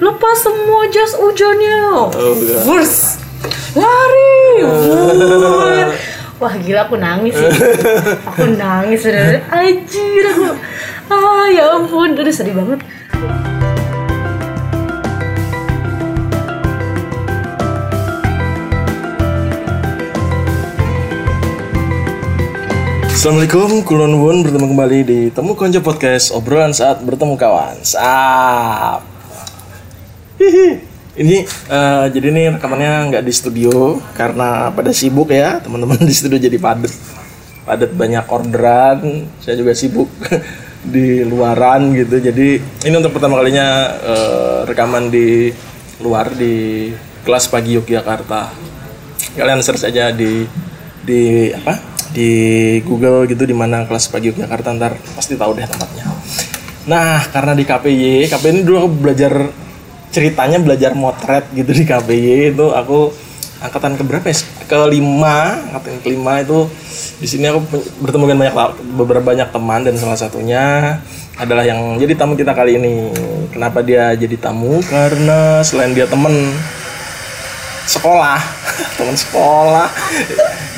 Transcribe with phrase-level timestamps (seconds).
[0.00, 1.80] lepas semua jas hujannya.
[1.92, 2.08] Oh.
[2.68, 3.20] Wurs.
[3.76, 4.64] lari.
[6.36, 6.54] Wah.
[6.60, 7.36] Gila aku nangis.
[7.36, 7.48] Sih
[8.28, 10.48] aku nangis bener anjir aku.
[11.08, 12.12] Ah ya ampun.
[12.12, 12.80] Udah sedih banget.
[23.16, 26.30] Assalamualaikum, Kulon Wun bertemu kembali di Temu Konco Podcast.
[26.30, 27.74] Obrolan saat bertemu kawan.
[27.82, 29.15] Sap.
[31.16, 36.36] Ini eh, jadi nih rekamannya nggak di studio karena pada sibuk ya teman-teman di studio
[36.36, 36.92] jadi padet,
[37.64, 39.24] padet banyak orderan.
[39.40, 40.12] Saya juga sibuk
[40.94, 42.20] di luaran gitu.
[42.20, 45.48] Jadi ini untuk pertama kalinya eh, rekaman di
[46.04, 46.92] luar di
[47.24, 48.52] kelas pagi Yogyakarta.
[49.40, 50.44] Kalian search aja di
[51.00, 51.96] di apa?
[52.16, 52.30] di
[52.80, 56.08] Google gitu di mana kelas pagi Yogyakarta ntar pasti tahu deh tempatnya.
[56.88, 59.32] Nah karena di KPY, KPY ini dulu aku belajar
[60.16, 63.12] ceritanya belajar motret gitu di KPY itu aku
[63.60, 64.36] angkatan keberapa ya?
[64.66, 66.66] Kelima, angkatan kelima itu
[67.20, 67.68] di sini aku
[68.00, 68.54] bertemu dengan banyak
[68.96, 70.96] beberapa banyak teman dan salah satunya
[71.36, 73.12] adalah yang jadi tamu kita kali ini.
[73.52, 74.80] Kenapa dia jadi tamu?
[74.88, 76.32] Karena selain dia temen
[77.86, 78.42] sekolah
[78.98, 79.86] teman sekolah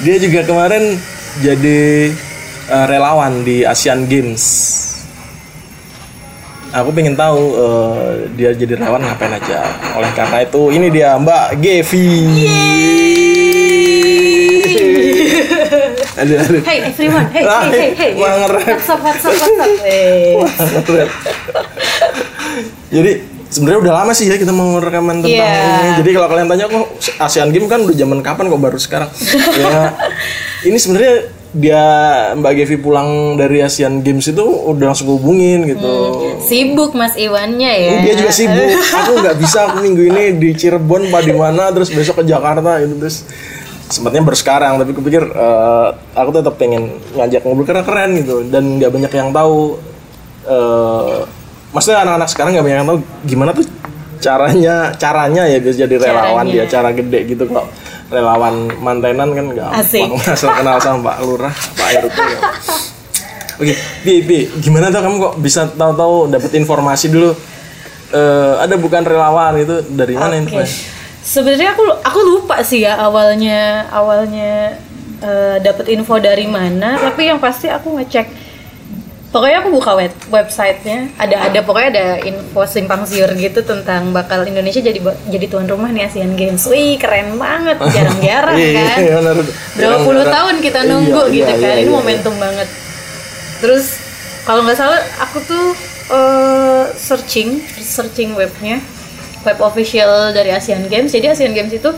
[0.05, 1.01] dia juga kemarin
[1.41, 2.13] jadi
[2.69, 4.45] eh, relawan di Asian Games
[6.69, 9.65] aku pengen tahu eh, dia jadi relawan ngapain aja.
[9.97, 12.09] Oleh karena itu ini dia Mbak Gevi.
[16.19, 16.63] Aduh aduh.
[16.67, 17.27] Hey everyone.
[17.31, 18.11] Hey hey hey hey.
[18.19, 20.85] What's up what's up what's up?
[20.89, 21.09] Keren.
[22.91, 23.13] Jadi
[23.49, 25.55] sebenarnya udah lama sih ya kita mau rekaman tentang Iya.
[25.55, 25.89] ini.
[26.03, 26.87] Jadi kalau kalian tanya kok
[27.23, 29.11] Asian Games kan udah zaman kapan kok baru sekarang?
[29.63, 29.95] ya.
[30.67, 31.15] Ini sebenarnya
[31.49, 31.85] dia
[32.37, 35.93] Mbak Gevi pulang dari Asian Games itu udah langsung hubungin gitu.
[36.45, 38.69] sibuk mas Iwannya ya Dia juga sibuk.
[38.77, 42.85] Aku nggak bisa aku minggu ini di Cirebon apa di mana terus besok ke Jakarta
[42.85, 43.25] gitu terus
[43.89, 48.77] sempatnya baru sekarang tapi kupikir eh, aku tetap pengen ngajak ngobrol karena keren gitu dan
[48.77, 49.81] nggak banyak yang tahu
[50.45, 51.19] eh
[51.73, 53.65] maksudnya anak-anak sekarang nggak banyak yang tahu gimana tuh
[54.19, 56.53] caranya caranya ya guys jadi relawan Caranya.
[56.53, 57.67] dia cara gede gitu kok
[58.09, 59.47] relawan mantenan kan
[59.77, 60.05] Asik.
[60.09, 62.41] gampang asal kenal sama Pak Lurah Pak RT ya.
[63.59, 63.75] Oke,
[64.07, 67.35] Bi, Bi, gimana tuh kamu kok bisa tahu-tahu dapat informasi dulu?
[68.15, 70.47] Eh, ada bukan relawan itu dari mana Oke.
[70.47, 70.77] informasi?
[71.21, 74.79] Sebenarnya aku aku lupa sih ya awalnya awalnya
[75.21, 78.48] eh, dapat info dari mana, tapi yang pasti aku ngecek.
[79.29, 84.41] Pokoknya aku buka web websitenya, ada ada pokoknya ada info simpang siur gitu tentang bakal
[84.49, 84.97] Indonesia jadi
[85.29, 86.65] jadi tuan rumah nih Asian Games.
[86.65, 88.97] Wih keren banget, jarang-jarang Iya, kan.
[89.05, 89.37] iya, benar.
[89.77, 91.93] Berapa puluh tahun kita Iya, nunggu iya, gitu iya, kan, ini iya.
[91.93, 92.69] momentum banget.
[93.61, 93.85] Terus
[94.49, 95.67] kalau nggak salah aku tuh
[96.09, 98.81] eh, searching searching webnya
[99.45, 101.13] web official dari Asian Games.
[101.13, 101.93] Jadi Asian Games itu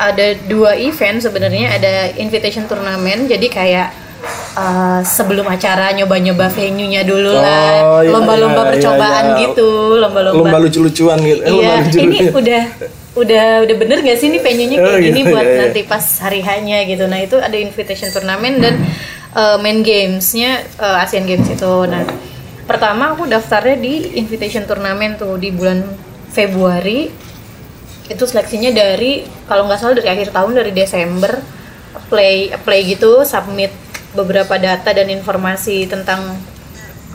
[0.00, 3.28] ada dua event sebenarnya ada invitation turnamen.
[3.28, 4.07] Jadi kayak
[4.58, 9.42] eh, sebelum acara nyoba-nyoba venue-nya dulu lah, Oh, iya, lomba-lomba iya, percobaan iya, iya.
[9.46, 9.68] gitu,
[10.02, 10.38] lomba-lomba.
[10.42, 11.40] Lomba lucu-lucuan gitu.
[11.46, 12.62] Eh, Iya, lucu ini udah
[13.18, 15.60] udah udah bener gak sih ini venue-nya kayak Oh, gini gitu, buat iya, iya.
[15.66, 17.04] nanti pas hari hanya gitu.
[17.10, 18.74] Nah itu ada invitation turnamen dan
[19.34, 21.74] uh, main gamesnya uh, Asian Games itu.
[21.90, 22.06] Nah
[22.68, 25.82] pertama aku daftarnya di invitation turnamen tuh di bulan
[26.30, 27.10] Februari.
[28.08, 31.32] Itu seleksinya dari kalau nggak salah dari akhir tahun dari Desember
[32.08, 33.72] play play gitu submit
[34.16, 36.36] beberapa data dan informasi tentang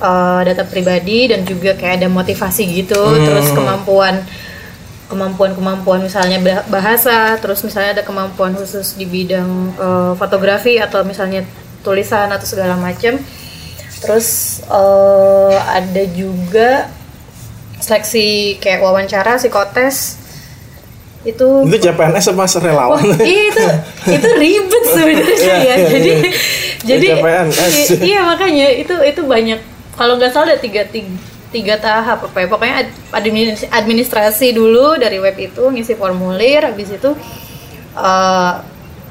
[0.02, 3.02] uh, data pribadi dan juga kayak ada motivasi gitu.
[3.24, 4.22] Terus kemampuan
[5.14, 11.06] kemampuan kemampuan misalnya bah- bahasa terus misalnya ada kemampuan khusus di bidang uh, fotografi atau
[11.06, 11.46] misalnya
[11.86, 13.22] tulisan atau segala macam
[14.02, 16.90] terus uh, ada juga
[17.78, 20.23] seleksi kayak wawancara psikotes
[21.24, 23.00] itu Itu CPNS apa relawan?
[23.00, 23.64] Wah, iya itu
[24.20, 25.56] itu ribet sebenarnya Iya, ya.
[25.56, 26.32] iya, Jadi iya.
[26.84, 27.74] jadi CPNS.
[28.04, 29.60] iya makanya itu itu banyak
[29.94, 31.08] kalau nggak salah ada tiga, tiga
[31.50, 36.90] tiga tahap apa ya pokoknya ad- administ- administrasi dulu dari web itu ngisi formulir habis
[36.90, 37.14] itu
[37.94, 38.54] eh,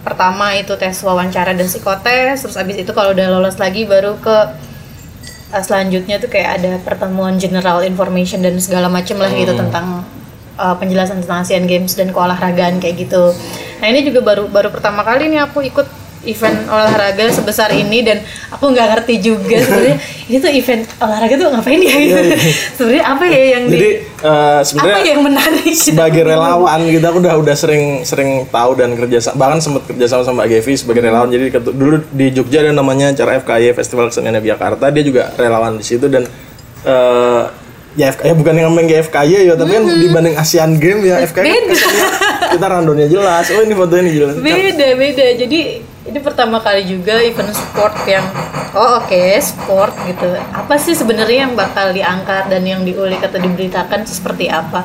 [0.03, 4.37] pertama itu tes wawancara dan psikotes terus habis itu kalau udah lolos lagi baru ke
[5.55, 10.03] eh, selanjutnya tuh kayak ada pertemuan general information dan segala macem lah gitu tentang
[10.59, 13.33] uh, penjelasan tentang Asian Games dan keolahragaan kayak gitu.
[13.81, 18.23] Nah ini juga baru baru pertama kali nih aku ikut event olahraga sebesar ini dan
[18.55, 19.97] aku nggak ngerti juga sebenarnya
[20.31, 22.21] ini tuh event olahraga tuh ngapain ya gitu.
[22.79, 23.91] sebenarnya apa ya yang Jadi di,
[24.23, 25.91] apa sebenarnya yang menarik gitu?
[25.91, 30.23] sebagai relawan gitu aku udah udah sering sering tahu dan kerja bahkan sempat kerja sama
[30.23, 34.39] sama Mbak Gevi sebagai relawan jadi dulu di Jogja ada namanya acara FKY Festival Kesenian
[34.39, 36.23] Yogyakarta dia juga relawan di situ dan
[36.87, 37.43] eh,
[37.93, 41.45] ya FK ya bukan yang main GFKY ya tapi kan dibanding Asian Game ya FKY
[41.45, 41.69] kan Beda.
[41.73, 42.07] kesannya
[42.53, 43.45] kita rundownnya jelas.
[43.53, 44.35] Oh ini foto ini jelas.
[44.39, 45.27] Beda beda.
[45.41, 48.25] Jadi ini pertama kali juga event sport yang
[48.77, 50.29] oh oke sport gitu.
[50.53, 54.85] Apa sih sebenarnya yang bakal diangkat dan yang diulik atau diberitakan seperti apa?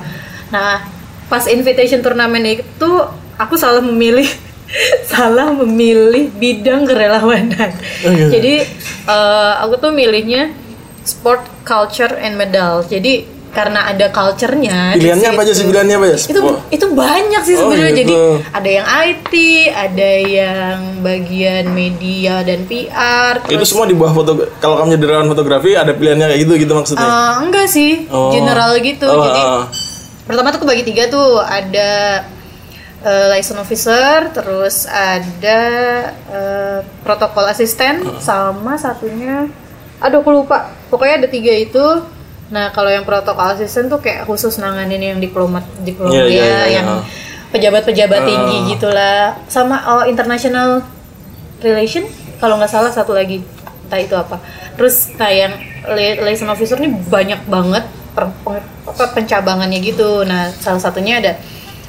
[0.52, 0.88] Nah
[1.28, 2.90] pas invitation turnamen itu
[3.36, 4.28] aku salah memilih
[5.12, 7.72] salah memilih bidang kerelawanan.
[8.08, 8.28] Oh, iya.
[8.32, 8.56] jadi
[9.08, 10.67] eh, aku tuh milihnya
[11.08, 12.84] sport culture and medal.
[12.84, 17.56] Jadi karena ada culture-nya pilihannya apa aja sih pilihannya apa ya itu itu banyak sih
[17.58, 17.94] Oh, sebenarnya.
[18.06, 18.14] gitu.
[18.14, 18.16] jadi
[18.54, 19.34] ada yang IT
[19.74, 25.06] ada yang bagian media dan PR itu terus semua di bawah foto kalau kamu jadi
[25.10, 27.10] relawan fotografi ada pilihannya kayak gitu gitu maksudnya?
[27.10, 27.92] Eh, enggak sih.
[28.14, 28.30] Oh.
[28.30, 29.10] general gitu.
[29.10, 29.64] Oh, jadi ah.
[30.30, 31.42] pertama tuh kebagi tiga tuh.
[31.42, 31.90] Ada
[33.02, 35.62] eh, license officer terus ada
[36.14, 39.50] eh, protokol asisten sama satunya
[39.98, 41.86] aduh aku lupa pokoknya ada tiga itu.
[42.48, 46.48] Nah kalau yang protokol asisten tuh kayak khusus nanganin yang diplomat diplomat Iya, iya, ya
[46.48, 47.04] iya, yang iya.
[47.48, 48.26] pejabat-pejabat Ah.
[48.26, 49.20] tinggi gitulah.
[49.48, 50.84] Sama oh international
[51.60, 52.08] relation
[52.38, 53.44] kalau nggak salah satu lagi.
[53.88, 54.40] Entah itu apa.
[54.76, 55.56] Terus nah yang
[55.92, 58.32] li- liaison officer ini banyak banget per-
[58.86, 60.24] apa, pencabangannya gitu.
[60.24, 61.36] Nah salah satunya ada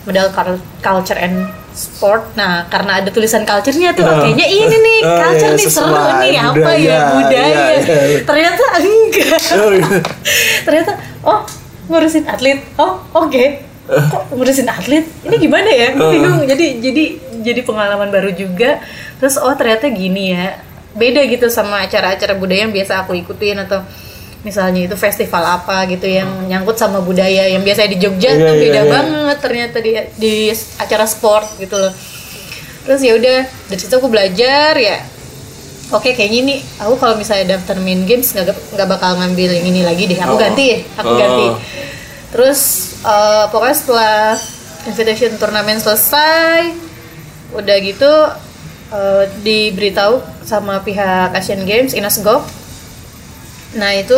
[0.06, 2.32] medal cul- culture and sport.
[2.35, 4.23] Nah karena ada tulisan culture-nya tuh Ah.
[4.23, 7.47] kayaknya ini nih Oh, culture iya, nih seru nih apa budaya, ya budaya.
[7.47, 8.19] iya, iya.
[8.23, 9.41] ternyata enggak.
[9.56, 9.87] Oh, iya.
[10.67, 10.93] ternyata
[11.23, 11.41] oh
[11.88, 12.59] ngurusin atlet.
[12.76, 13.44] Oh oke.
[13.88, 15.05] Kok ngurusin atlet?
[15.25, 15.97] Ini gimana ya?
[15.97, 16.44] Gue bingung.
[16.44, 17.05] Jadi jadi
[17.41, 18.85] jadi pengalaman baru juga.
[19.17, 20.61] Terus oh ternyata gini ya.
[20.93, 23.81] Beda gitu sama acara-acara budaya yang biasa aku ikutin atau
[24.38, 28.55] misalnya itu festival apa gitu yang nyangkut sama budaya yang biasanya di Jogja Iya, tuh
[28.55, 28.90] iya, beda iya.
[28.90, 30.35] banget ternyata di di
[30.79, 31.90] acara sport gitu loh
[32.82, 35.02] terus ya udah dari situ aku belajar ya
[35.90, 39.82] oke kayaknya ini aku kalau misalnya daftar main games nggak nggak bakal ngambil yang ini
[39.82, 40.40] lagi deh aku Oh.
[40.40, 41.19] ganti ya aku Oh.
[41.19, 41.46] ganti
[42.31, 42.61] terus
[43.02, 44.17] eh, pokoknya setelah
[44.85, 46.73] invitation turnamen selesai
[47.52, 48.12] udah gitu
[48.88, 52.46] eh, diberitahu sama pihak Asian Games Inas Golf
[53.70, 54.17] nah itu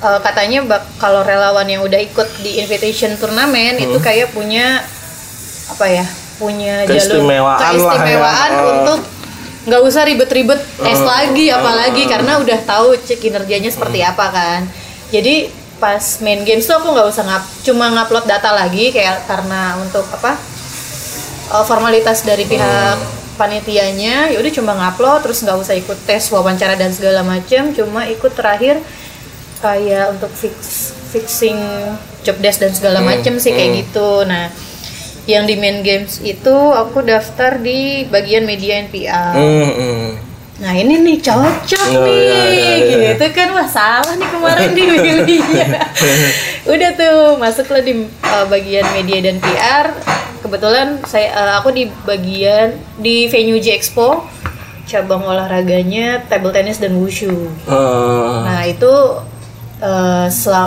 [0.00, 4.02] eh, katanya bak- kalau relawan yang udah ikut di invitation turnamen itu Hmm.
[4.02, 4.80] kayak punya
[5.68, 6.06] apa ya
[6.36, 7.70] punya jalur Keistimewaan lah ya.
[7.70, 8.66] keistimewaan Oh.
[8.74, 9.00] untuk
[9.60, 14.64] nggak usah ribet-ribet tes lagi apalagi karena udah tahu cek kinerjanya seperti apa kan
[15.10, 19.76] jadi pas main games tuh aku nggak usah ngap cuma ngupload data lagi kayak karena
[19.76, 20.32] untuk apa
[21.50, 26.76] eh, formalitas dari pihak panitianya ya udah cuma ngupload terus nggak usah ikut tes wawancara
[26.76, 28.84] dan segala macam cuma ikut terakhir
[29.64, 31.56] kayak untuk fix fixing
[32.20, 34.52] job desk dan segala macam sih kayak gitu nah
[35.24, 40.08] yang di main games itu aku daftar di bagian media NPR Hmm, hmm.
[40.60, 43.16] Nah ini nih cocok Oh, nih, iya, iya.
[43.16, 45.88] gitu kan wah salah nih kemarin dimilihnya.
[46.76, 49.88] Udah tuh masuklah di uh, bagian media dan PR.
[50.40, 54.24] Kebetulan saya uh, aku di bagian di venue J Expo
[54.88, 57.46] cabang olahraganya table tennis dan wushu.
[57.70, 58.42] Ah.
[58.42, 58.90] Nah itu
[59.78, 60.26] uh,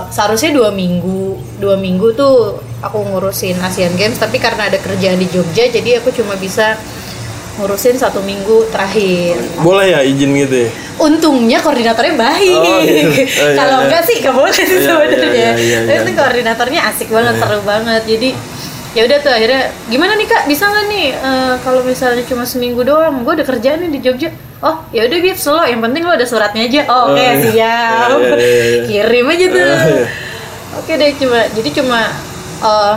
[0.10, 5.28] seharusnya dua minggu, dua minggu tuh aku ngurusin Asian Games, tapi karena ada kerjaan di
[5.28, 6.76] Jogja, jadi aku cuma bisa
[7.54, 9.38] ngurusin satu minggu terakhir.
[9.62, 12.54] boleh ya izin gitu ya Untungnya koordinatornya baik.
[12.58, 13.10] Oh, gitu.
[13.44, 13.86] Oh, iya, Kalau iya.
[13.90, 15.30] enggak sih nggak boleh sih Iya, sebenarnya.
[15.34, 16.18] iya, iya, Tapi iya.
[16.18, 18.02] koordinatornya asik banget, seru banget.
[18.10, 18.30] Jadi
[18.94, 22.82] ya udah tuh akhirnya gimana nih kak bisa nggak nih eh, kalau misalnya cuma seminggu
[22.82, 24.30] doang gue udah kerjaan nih di Jogja
[24.62, 27.34] oh ya udah gitu lo yang penting lo ada suratnya aja oh, Oh, oke iya.
[27.42, 28.84] siap Iya, iya, iya, iya.
[28.86, 30.06] kirim aja tuh Oh, iya.
[30.76, 32.00] oke deh cuma jadi cuma
[32.62, 32.96] eh,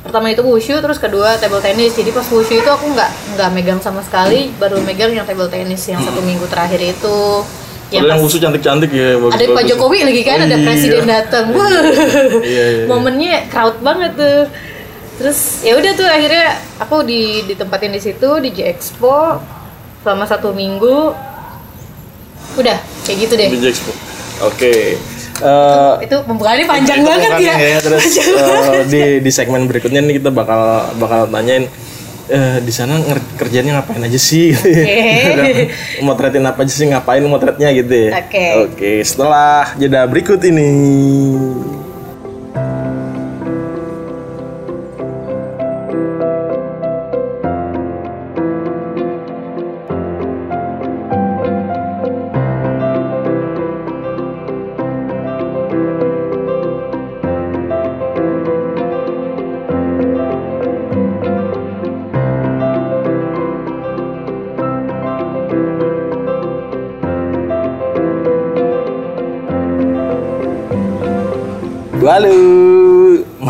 [0.00, 3.80] pertama itu wushu terus kedua table tennis jadi pas wushu itu aku nggak nggak megang
[3.80, 7.18] sama sekali baru megang yang table tennis yang satu minggu terakhir itu
[7.88, 10.62] yang Padahal yang khusus cantik-cantik ya bagus, ada Pak Jokowi lagi kan ada Iya.
[10.62, 11.68] presiden datang Wah.
[12.40, 12.84] Iya, iya.
[12.90, 14.38] momennya crowd banget tuh
[15.14, 19.38] terus ya udah tuh akhirnya aku di ditempatin di situ di J Expo
[20.04, 21.14] selama satu minggu.
[22.54, 22.78] Udah
[23.08, 23.48] kayak gitu deh.
[23.50, 23.92] Di Expo.
[24.44, 24.98] Oke.
[25.34, 28.86] Eh, itu pembukaannya panjang itu banget makanya ya, terus eh, banget.
[28.86, 31.66] di di segmen berikutnya nih kita bakal bakal tanyain
[32.30, 33.02] eh, di sana
[33.34, 34.54] kerjanya ngapain aja sih?
[34.54, 34.94] Oke.
[36.06, 36.86] motretin apa aja sih?
[36.86, 38.10] Ngapain motretnya gitu ya?
[38.22, 38.46] Oke.
[38.70, 40.70] oke setelah jeda berikut ini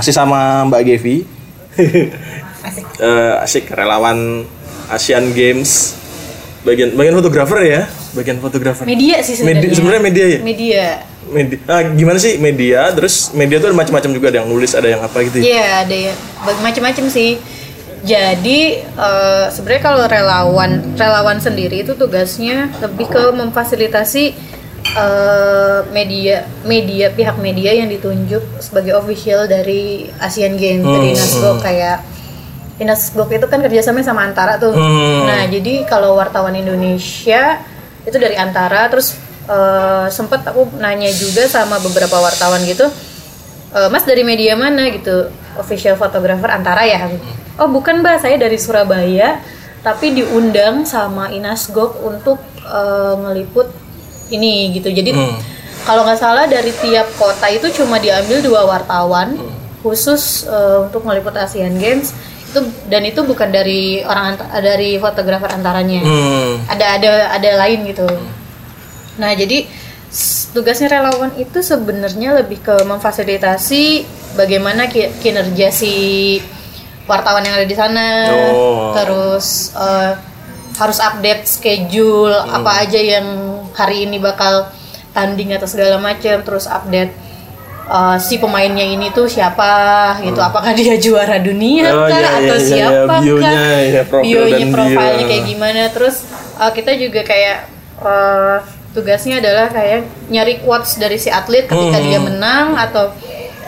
[0.05, 1.17] masih sama Mbak Gevi.
[2.61, 2.85] Asik.
[2.95, 4.45] Eh, asik relawan
[4.89, 5.97] Asian Games.
[6.61, 7.83] Bagian bagian fotografer ya,
[8.13, 8.85] bagian fotografer.
[8.85, 9.77] Media sih Medi- sebenarnya.
[9.77, 10.39] sebenarnya media ya?
[10.41, 10.85] Media.
[11.29, 11.59] Media.
[11.65, 12.89] Ah, gimana sih media?
[12.93, 15.41] Terus media tuh ada macam-macam juga ada yang nulis, ada yang apa gitu.
[15.41, 15.45] ya?
[15.45, 16.13] Iya, ada ya
[16.61, 17.37] macam-macam sih.
[18.05, 24.25] Jadi eh, sebenarnya kalau relawan relawan sendiri itu tugasnya lebih ke memfasilitasi
[24.87, 31.57] eh, media media pihak media yang ditunjuk sebagai official dari Asian Games dari Hmm, Nasgok
[31.65, 31.99] kayak
[32.75, 34.75] Nasgok itu kan kerjasama sama Antara tuh.
[34.75, 35.25] Hmm.
[35.25, 37.63] Nah jadi kalau wartawan Indonesia
[38.05, 42.91] itu dari Antara terus eh, sempet aku nanya juga sama beberapa wartawan gitu
[43.75, 44.87] "Eh, Mas dari media mana?
[44.91, 45.31] gitu.
[45.55, 47.07] Official photographer antara ya.
[47.59, 48.19] Oh bukan mbak.
[48.23, 49.39] Saya dari Surabaya
[49.87, 53.69] tapi diundang sama Inasgok untuk eh, ngeliput
[54.27, 55.37] ini gitu jadi Hmm.
[55.83, 59.37] kalau nggak salah dari tiap kota itu cuma diambil dua wartawan
[59.81, 62.17] khusus eh, untuk ngeliput Asian Games
[62.47, 66.63] itu dan itu bukan dari orang dari fotografer antaranya Hmm.
[66.67, 68.07] ada ada ada lain gitu.
[69.17, 69.67] Nah jadi
[70.51, 76.39] tugasnya relawan itu sebenarnya lebih ke memfasilitasi bagaimana ki- kinerja si
[77.05, 78.95] wartawan yang ada di sana, Oh.
[78.95, 80.13] terus eh,
[80.75, 83.27] harus update schedule apa aja yang
[83.75, 84.71] hari ini bakal
[85.11, 87.11] tanding atau segala macam, terus update
[87.85, 89.69] eh, si pemainnya ini tuh siapa
[90.21, 94.03] gitu, apakah dia juara dunia Oh, kah iya, iya, atau iya, siapa bionya, kah, ya,
[94.05, 95.29] profil bionya profilnya bio.
[95.29, 96.17] kayak gimana terus
[96.57, 97.59] uh, kita juga kayak
[98.01, 98.57] uh,
[98.91, 100.01] tugasnya adalah kayak
[100.31, 102.07] nyari quotes dari si atlet ketika Hmm.
[102.07, 103.11] dia menang atau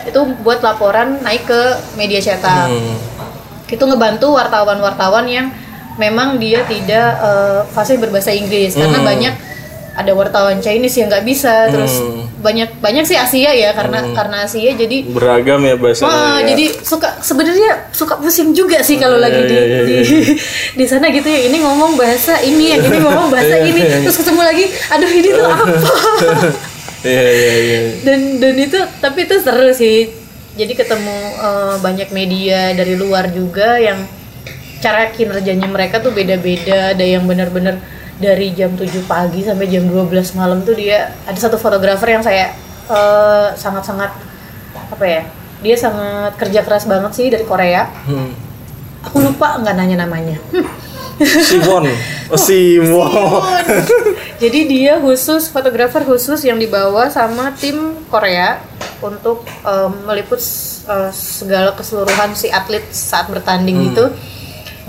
[0.03, 1.63] itu buat laporan naik ke
[1.95, 2.95] media cetak Hmm.
[3.67, 5.51] itu ngebantu wartawan-wartawan yang
[5.97, 9.09] memang dia tidak uh, fasih berbahasa Inggris karena Hmm.
[9.09, 9.35] banyak
[9.97, 12.29] ada wartawan Chinese yang nggak bisa terus Hmm.
[12.39, 16.07] banyak banyak sih Asia ya karena karena Asia jadi Beragam ya bahasanya.
[16.07, 16.53] Wah, ya.
[16.53, 19.97] jadi suka sebenarnya suka pusing juga sih kalau Iya, lagi di, iya, iya, di
[20.79, 21.49] di sana gitu ya.
[21.49, 23.99] Ini ngomong bahasa ini, yang ini ngomong bahasa Iya, ini, iya, iya.
[24.05, 25.65] terus ketemu lagi, aduh ini tuh apa?
[27.07, 27.81] Iya iya iya.
[28.03, 30.11] dan dan itu tapi itu seru sih.
[30.57, 34.03] Jadi ketemu eh, banyak media dari luar juga yang
[34.79, 36.93] cara kinerjanya mereka tuh beda-beda.
[36.93, 37.79] Ada yang benar-benar
[38.17, 42.53] dari jam 7 pagi sampai jam 12 malam tuh dia ada satu fotografer yang saya
[42.89, 44.13] eh, sangat-sangat
[44.93, 45.23] apa ya?
[45.61, 47.89] Dia sangat kerja keras banget sih dari Korea.
[48.09, 48.33] Hmm.
[49.09, 50.37] Aku lupa nggak nanya namanya.
[51.23, 51.89] Simon.
[52.27, 53.63] Oh, Simon.
[54.43, 58.59] Jadi dia khusus fotografer khusus yang dibawa sama tim Korea
[58.99, 60.43] untuk em, meliput
[60.91, 64.11] eh, segala keseluruhan si atlet saat bertanding itu.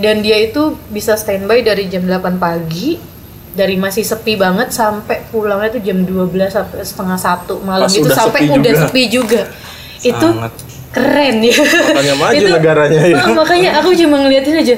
[0.02, 2.98] Dan dia itu bisa standby dari jam 8 pagi
[3.52, 8.06] dari masih sepi banget sampai pulangnya tuh jam 12 sampai setengah satu malam Pas itu
[8.06, 8.82] udah sampai sepi udah juga.
[8.82, 9.42] sepi juga.
[9.98, 10.52] Itu Sangat.
[10.90, 11.54] keren ya.
[11.58, 13.16] Makanya maju Itu- negaranya ya.
[13.18, 14.76] Ah, makanya aku cuma ngeliatin aja.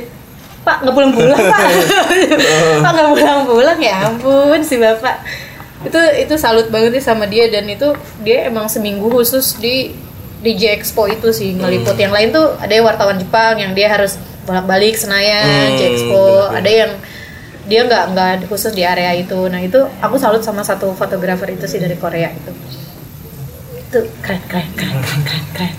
[0.61, 1.61] Pak nggak pulang-pulang pak.
[2.85, 5.17] Pak nggak pulang-pulang ya ampun si bapak.
[5.81, 9.97] Itu itu salut banget sih sama dia dan itu dia emang seminggu khusus di
[10.41, 11.97] DJ Expo itu sih ngeliput.
[11.97, 12.05] Hmm.
[12.05, 16.49] Yang lain tuh ada yang wartawan Jepang yang dia harus bolak-balik Hmm, Senayan, J Expo.
[16.49, 16.91] Ada yang
[17.71, 19.47] dia nggak nggak khusus di area itu.
[19.47, 22.51] Nah itu aku salut sama satu fotografer itu sih dari Korea itu.
[23.79, 25.45] Itu keren keren keren keren keren.
[25.55, 25.75] keren.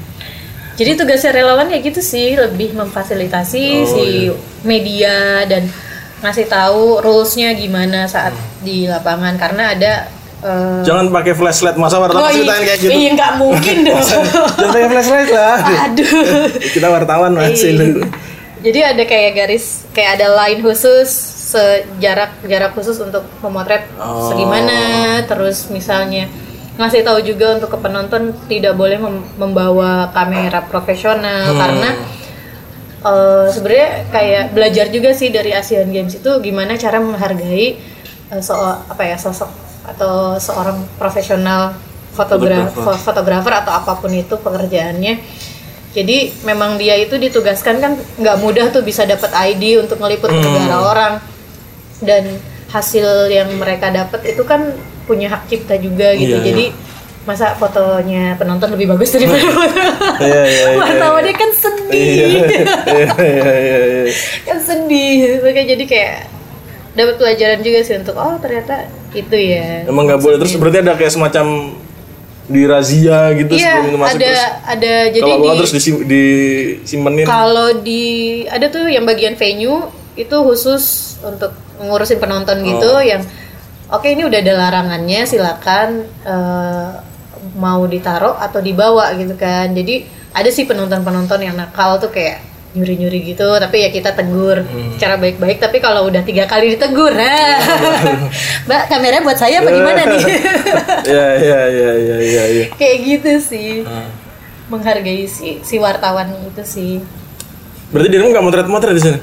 [0.80, 4.34] Jadi tugasnya relawan ya gitu sih, lebih memfasilitasi Oh, si iya.
[4.64, 5.68] media dan
[6.24, 8.32] ngasih tahu rulesnya gimana saat
[8.64, 9.94] di lapangan karena ada
[10.42, 12.92] eh, Jangan pakai flashlight masa wartawan oh, ceritain kayak gitu.
[12.94, 14.00] Iya nggak mungkin dong.
[14.00, 15.58] Jangan pakai flashlight lah.
[15.92, 16.10] Aduh.
[16.72, 18.08] Kita wartawan masih Iya.
[18.62, 21.10] Jadi ada kayak garis, kayak ada line khusus,
[21.52, 24.28] sejarak jarak khusus untuk memotret Oh.
[24.28, 24.80] segimana.
[25.24, 26.32] Terus misalnya
[26.72, 31.60] ngasih tahu juga untuk ke penonton tidak boleh mem- membawa kamera profesional Hmm.
[31.60, 31.90] karena
[33.02, 37.76] eh, sebenarnya kayak belajar juga sih dari Asian Games itu gimana cara menghargai
[38.30, 39.50] eh, so- apa ya sosok
[39.84, 41.74] atau seorang profesional
[42.12, 43.54] fotografer Fotografer.
[43.56, 45.18] atau apa pun itu pekerjaannya
[45.92, 50.38] jadi memang dia itu ditugaskan kan nggak mudah tuh bisa dapat ID untuk ngeliput ke
[50.38, 50.54] Hmm.
[50.56, 51.14] negara orang
[52.02, 52.24] dan
[52.72, 54.74] hasil yang mereka dapat itu kan
[55.06, 56.48] punya hak cipta juga gitu Iya, iya.
[56.54, 56.66] jadi
[57.22, 59.78] masa fotonya penonton lebih bagus daripada foto
[60.26, 60.78] Iya iya iya.
[60.82, 64.04] wartawannya kan Iya sedih iya iya iya.
[64.50, 66.18] kan sedih makanya jadi kayak
[66.92, 70.94] dapat pelajaran juga sih untuk oh ternyata itu ya Emang nggak boleh terus berarti ada
[70.98, 71.46] kayak semacam
[72.52, 74.44] di razia gitu iya sebelum itu masuk ada terus.
[74.68, 77.26] ada jadi Kalau di terus disim, disimpenin.
[77.30, 78.04] Kalau di
[78.50, 79.88] ada tuh yang bagian venue
[80.20, 83.02] itu khusus untuk ngurusin penonton gitu Oh.
[83.02, 83.26] yang
[83.90, 86.90] oke ini udah ada larangannya silakan eh,
[87.58, 89.74] mau ditaruh atau dibawa gitu kan.
[89.74, 92.40] Jadi ada sih penonton-penonton yang nakal tuh kayak
[92.72, 94.64] nyuri-nyuri gitu tapi ya kita tegur
[94.96, 95.60] secara baik-baik.
[95.60, 97.60] Tapi kalau udah tiga kali ditegur ha.
[98.70, 100.24] mbak kameranya buat saya apa gimana nih?
[101.12, 103.84] Ya ya ya ya ya ya kayak gitu sih.
[103.84, 104.08] Ah.
[104.72, 107.04] menghargai si si wartawan itu sih.
[107.92, 109.20] Berarti dirimu nggak motret-motret di sini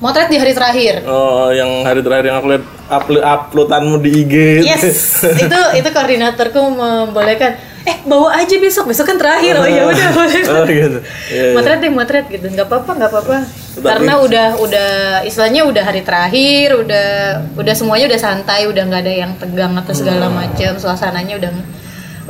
[0.00, 1.04] motret di hari terakhir.
[1.04, 4.82] Oh yang hari terakhir yang aku lihat upload uploadanmu di IG yes
[5.22, 7.54] itu itu koordinatorku membolehkan.
[7.80, 9.56] Eh bawa aja besok besok kan terakhir.
[9.56, 10.42] Oh ya udah boleh.
[10.46, 10.98] oh gitu.
[11.28, 11.52] Ya, ya.
[11.52, 12.44] motret deh motret gitu.
[12.44, 13.36] Nggak apa-apa nggak apa-apa.
[13.80, 14.90] Karena udah udah
[15.24, 17.08] istilahnya udah hari terakhir udah
[17.56, 20.36] udah semuanya udah santai udah nggak ada yang tegang atau segala Hmm.
[20.44, 20.72] macam.
[20.76, 21.50] Suasananya udah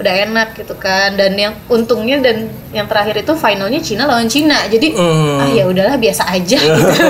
[0.01, 1.13] udah enak gitu kan.
[1.15, 4.65] Dan yang untungnya dan yang terakhir itu finalnya Cina lawan Cina.
[4.67, 5.39] Jadi Hmm.
[5.39, 7.05] ah ya udahlah biasa aja gitu.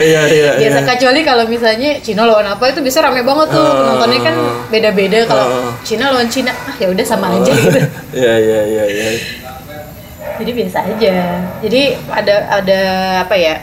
[0.00, 3.60] Iya iya biasa iya kecuali kalau misalnya Cina lawan apa itu bisa rame banget tuh.
[3.62, 4.34] Penontonnya kan
[4.68, 5.18] beda-beda.
[5.24, 5.70] Kalau Hmm.
[5.84, 7.80] Cina lawan Cina ah ya udah sama aja gitu.
[8.18, 9.06] Iya iya iya iya.
[10.40, 11.14] Jadi biasa aja.
[11.60, 12.80] Jadi ada ada
[13.22, 13.60] apa ya?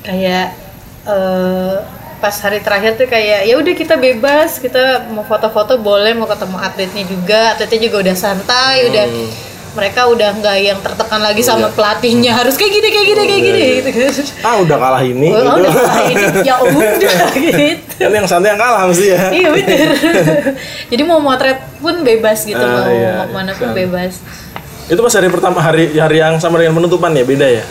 [0.00, 0.56] Kayak
[1.04, 1.76] eh,
[2.16, 6.56] pas hari terakhir tuh kayak ya udah kita bebas kita mau foto-foto boleh mau ketemu
[6.58, 9.04] atletnya juga atletnya juga udah santai udah
[9.76, 13.60] mereka udah nggak yang tertekan lagi sama pelatihnya harus kayak gini kayak gini kayak gini
[13.84, 13.88] gitu
[14.40, 15.52] ah udah kalah ini oh, gitu.
[15.60, 15.72] udah
[16.08, 16.24] ini.
[16.48, 18.00] Ya udah gitu.
[18.00, 19.20] kan yang santai yang kalah mesti ya.
[19.32, 19.88] Iya bener.
[20.92, 23.78] Jadi mau motret pun bebas gitu Ah, mau iya, mau mana pun bisa.
[23.84, 24.12] bebas.
[24.88, 27.24] Itu pas hari pertama hari hari yang sama dengan penutupan ya?
[27.26, 27.64] Beda ya?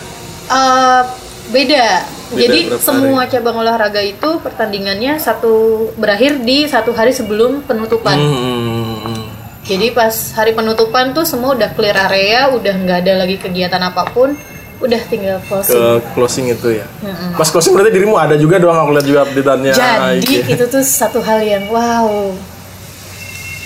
[0.46, 1.02] Eh,
[1.50, 2.15] beda.
[2.26, 8.18] Beda Jadi semua cabang olahraga itu pertandingannya satu berakhir di satu hari sebelum penutupan.
[8.18, 9.30] Hmm.
[9.66, 14.06] Jadi pas hari penutupan tuh semua udah clear area, udah nggak ada lagi kegiatan apa
[14.14, 14.34] pun,
[14.78, 15.82] udah tinggal ke closing.
[16.12, 16.86] closing itu ya
[17.32, 20.30] pas closing berarti dirimu ada juga doang aku lihat juga updateannya Jadi IG.
[20.54, 22.34] itu tuh satu hal yang wow.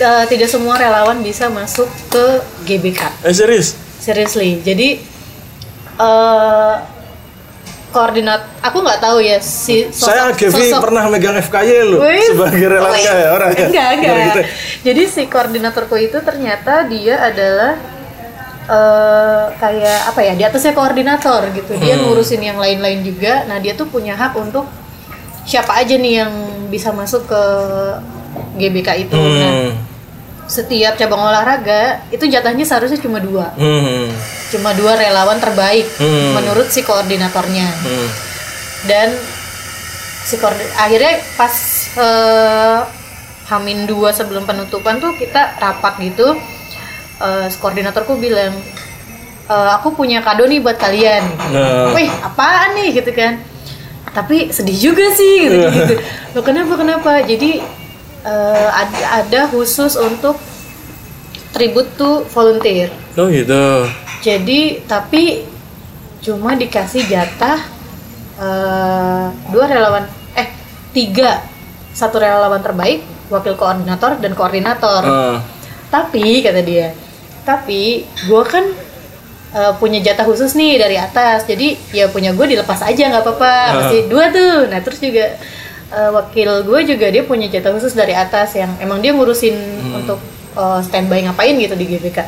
[0.00, 3.20] Eh, tidak semua relawan bisa masuk ke GBK.
[3.20, 4.64] eh serius Seriously.
[4.64, 4.96] Jadi
[6.00, 6.74] eh
[7.90, 12.22] koordinat aku nggak tahu ya si sosok, saya Gevi sosok- pernah megang FKY loh Wih,
[12.24, 13.04] sebagai relawan wih.
[13.04, 14.16] ya orang ya Enggak, enggak.
[14.16, 14.40] Gitu.
[14.80, 17.72] Jadi si koordinatorku itu ternyata dia adalah
[18.64, 20.32] eh kayak apa ya?
[20.32, 21.74] Di atasnya koordinator gitu.
[21.76, 22.06] Dia Hmm.
[22.06, 23.42] ngurusin yang lain-lain juga.
[23.44, 24.62] Nah, dia tuh punya hak untuk
[25.42, 26.32] siapa aja nih yang
[26.68, 27.42] bisa masuk ke
[28.56, 29.18] GBK itu.
[29.18, 29.70] Nah, Hmm.
[30.50, 33.54] Setiap cabang olahraga itu jatahnya seharusnya cuma dua.
[33.54, 34.10] Hmm.
[34.50, 36.34] Cuma dua relawan terbaik Hmm.
[36.34, 38.08] menurut si koordinatornya Hmm.
[38.84, 39.14] dan
[40.20, 41.54] si koordi- akhirnya pas
[41.92, 42.78] eh,
[43.46, 46.34] Hamin dua sebelum penutupan tuh kita rapat gitu
[47.46, 48.54] si koordinatorku bilang
[49.44, 51.90] "Eh, aku punya kado nih buat kalian Nah.
[51.90, 53.42] wih apaan nih gitu kan
[54.10, 55.94] tapi sedih juga sih gitu gitu
[56.30, 57.58] lo kenapa kenapa jadi
[58.24, 60.36] eh, ada, ada khusus untuk
[61.52, 63.86] tribute to volunteer oh gitu
[64.20, 65.44] jadi tapi
[66.20, 67.58] cuma dikasih jatah
[68.36, 70.04] eh, dua relawan
[70.36, 70.48] eh
[70.92, 71.50] tiga
[71.90, 75.02] satu relawan terbaik, wakil koordinator dan koordinator.
[75.02, 75.38] Ah.
[75.90, 76.94] Tapi kata dia,
[77.42, 78.64] tapi gue kan
[79.52, 83.54] eh, punya jatah khusus nih dari atas, jadi ya punya gue dilepas aja nggak apa-apa,
[83.82, 84.70] masih dua tuh.
[84.70, 85.34] Nah terus juga
[85.90, 89.54] eh, wakil gue juga dia punya jatah khusus dari atas yang emang dia ngurusin
[89.94, 90.18] untuk
[90.56, 92.18] eh, standby ngapain gitu di GBK.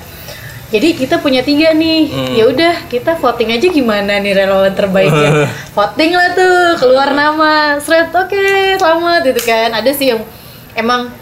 [0.72, 5.44] Jadi kita punya tiga nih, ya udah kita voting aja gimana nih relawan terbaiknya.
[5.76, 9.68] voting lah tuh, keluar nama, seret oke selamat gitu kan.
[9.76, 10.24] Ada sih yang
[10.72, 11.12] emang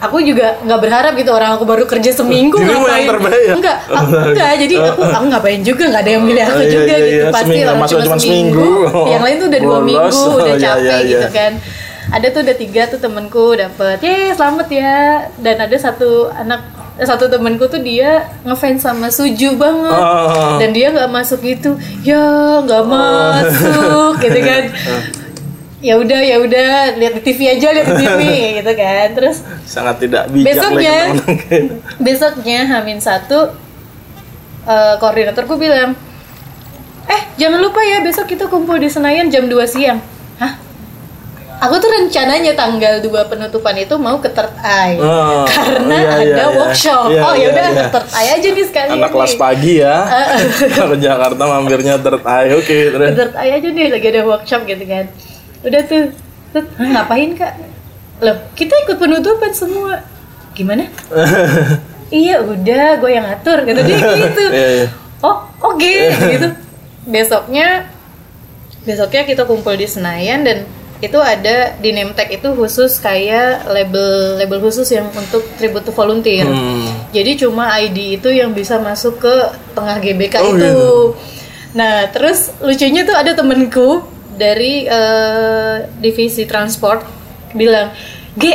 [0.00, 3.08] aku juga nggak berharap gitu orang aku baru kerja seminggu Dirimu yang ngapain.
[3.10, 3.52] terbaik ya?
[3.54, 6.70] enggak aku enggak jadi aku aku ngapain juga nggak ada yang milih aku Oh, iya,
[6.70, 7.12] juga iya, gitu.
[7.12, 7.24] iya.
[7.28, 9.00] pasti Seminggu, orang cuma seminggu, seminggu.
[9.12, 11.52] yang lain tuh udah dua minggu Oh, udah iya, capek iya, gitu kan.
[12.10, 13.96] Ada tuh udah tiga tuh temenku dapet.
[14.00, 14.98] Ye selamat ya.
[15.36, 16.60] Dan ada satu anak
[16.96, 18.10] eh, satu temenku tuh dia
[18.42, 20.00] ngefans sama Suju banget.
[20.58, 21.78] Dan dia nggak masuk gitu.
[22.02, 22.18] Ya
[22.58, 24.62] nggak masuk gitu kan
[25.80, 28.20] ya udah ya udah lihat di TV aja lihat di TV
[28.60, 29.06] gitu kan.
[29.16, 30.96] Terus sangat tidak bijak Besoknya.
[31.16, 31.64] lagi teman-teman.
[31.98, 33.56] besoknya Hamin satu
[34.68, 35.96] eh, koordinatorku bilang
[37.08, 39.98] eh jangan lupa ya besok kita kumpul di Senayan jam 2 siang.
[40.36, 40.52] Hah?
[41.60, 44.96] Aku tuh rencananya tanggal 2 penutupan itu mau ke Third Eye.
[45.00, 46.56] Oh, karena iya, ada iya, iya.
[46.56, 47.08] workshop.
[47.08, 47.72] Iya, oh ya iya, udah iya.
[47.72, 49.96] ke Third Eye aja nih sekali anak kelas pagi ya.
[50.76, 53.08] Kalau Jakarta mampirnya third eye oke terus.
[53.16, 55.08] Third Eye aja nih lagi ada workshop gitu kan
[55.60, 56.02] udah tuh
[56.52, 57.52] "Hah, ngapain kak
[58.20, 60.02] loh kita ikut penutupan semua
[60.52, 60.88] gimana
[62.10, 64.86] iya udah gue yang ngatur gitu dia gitu Iya, iya.
[65.20, 65.94] oh oke
[66.28, 66.48] gitu
[67.06, 67.86] besoknya
[68.82, 70.64] besoknya kita kumpul di Senayan dan
[71.00, 75.96] itu ada di name tag itu khusus kayak label label khusus yang untuk tribute to
[75.96, 76.44] volunteer.
[76.44, 76.84] Hmm.
[77.08, 79.34] Jadi cuma ID itu yang bisa masuk ke
[79.72, 80.60] tengah GBK Oh, itu.
[80.60, 80.92] gitu.
[81.72, 84.04] Nah, terus lucunya tuh ada temenku
[84.40, 87.04] dari eh, divisi transport
[87.52, 87.92] bilang,
[88.40, 88.54] "Ge,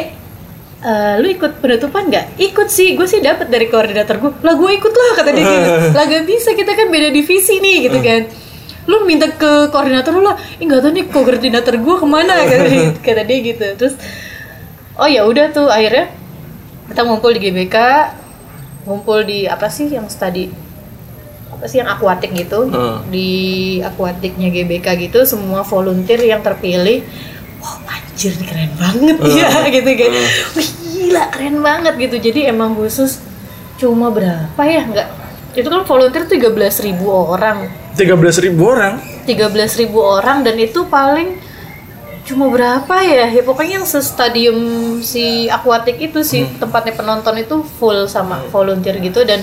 [0.85, 2.41] eh, lu ikut penutupan nggak?
[2.41, 4.31] Ikut sih, gue sih dapat dari koordinator gue.
[4.41, 5.69] Lah gue ikut lah kata dia gitu.
[5.93, 8.21] Lah gak bisa kita kan beda divisi nih gitu kan.
[8.85, 10.37] Lu minta ke koordinator lu lah.
[10.57, 13.65] Ih nggak tahu nih koordinator gue ke mana kata dia, kata dia gitu.
[13.77, 13.95] Terus
[14.97, 16.09] oh ya udah tuh akhirnya
[16.85, 17.77] kita ngumpul di GBK,
[18.85, 20.53] ngumpul di apa sih yang tadi
[21.55, 22.99] apa sih yang akuatik gitu Hmm.
[23.07, 23.29] di
[23.79, 27.01] akuatiknya GBK gitu semua volunteer yang terpilih
[27.59, 30.11] wah anjir nih keren banget ya gitu kan.
[30.53, 32.15] Wih gila keren banget gitu.
[32.21, 33.19] Jadi emang khusus
[33.75, 34.85] cuma berapa ya?
[34.85, 35.07] Nggak.
[35.55, 36.51] Itu kan volunteer 13.000
[36.83, 37.71] ribu orang.
[37.95, 38.93] 13.000 orang.
[39.23, 41.39] 13.000 ribu orang dan itu paling
[42.25, 43.31] cuma berapa ya?
[43.31, 44.57] Ya pokoknya yang stadium
[44.99, 49.39] si akuatik itu sih tempatnya penonton itu full sama volunteer gitu dan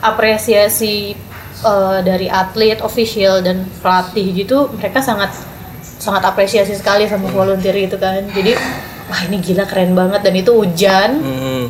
[0.00, 1.16] apresiasi
[1.64, 5.32] eh, dari atlet official dan pelatih gitu mereka sangat
[6.04, 8.24] sangat apresiasi sekali sama volunteer itu kan.
[8.28, 8.52] Jadi
[9.08, 10.20] wah ini gila keren banget.
[10.20, 11.10] Dan itu hujan.
[11.24, 11.64] Hmm.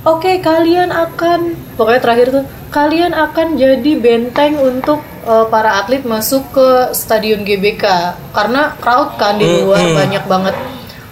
[0.00, 6.46] Oke, kalian akan pokoknya terakhir tuh kalian akan jadi benteng untuk uh, para atlet masuk
[6.56, 8.16] ke stadion GBK.
[8.32, 10.56] Karena crowd kan di luar banyak banget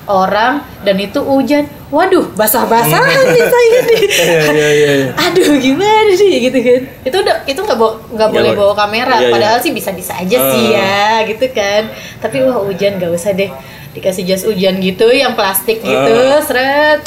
[0.09, 1.69] orang dan itu hujan.
[1.89, 4.01] Waduh, basah-basahan nih saya nih.
[4.19, 5.09] Iya, iya, iya.
[5.17, 6.81] Aduh, gimana sih gitu kan?
[7.05, 11.23] Itu udah itu nggak bawa nggak boleh bawa kamera, padahal sih bisa-bisa aja sih ya,
[11.25, 11.89] gitu kan.
[12.21, 13.49] Tapi wah hujan nggak usah deh
[13.97, 17.01] dikasih jas hujan gitu yang plastik gitu, seret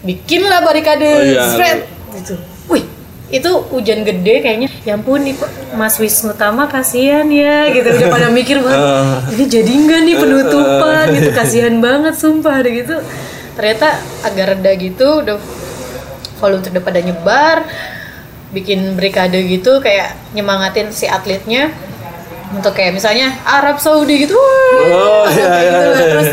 [0.00, 1.42] bikinlah barikade Oh, iya.
[1.50, 1.78] seret
[2.16, 2.38] gitu.
[2.70, 2.86] Wih,
[3.30, 4.68] itu hujan gede kayaknya.
[4.82, 7.86] Ya ampun nih Pak, Mas Wisnu Tama kasihan ya gitu.
[7.86, 8.82] Udah pada mikir banget.
[9.38, 11.30] Ini jadi enggak nih penutupan gitu.
[11.30, 12.96] Kasihan banget sumpah ada gitu.
[13.54, 13.88] Ternyata
[14.22, 15.36] agak reda gitu udah
[16.40, 17.56] volunteer udah pada nyebar
[18.50, 21.70] bikin berikade gitu kayak nyemangatin si atletnya
[22.50, 25.94] untuk kayak misalnya Arab Saudi gitu Oh, iya, iya, gitu lah.
[25.94, 26.06] iya.
[26.10, 26.28] terus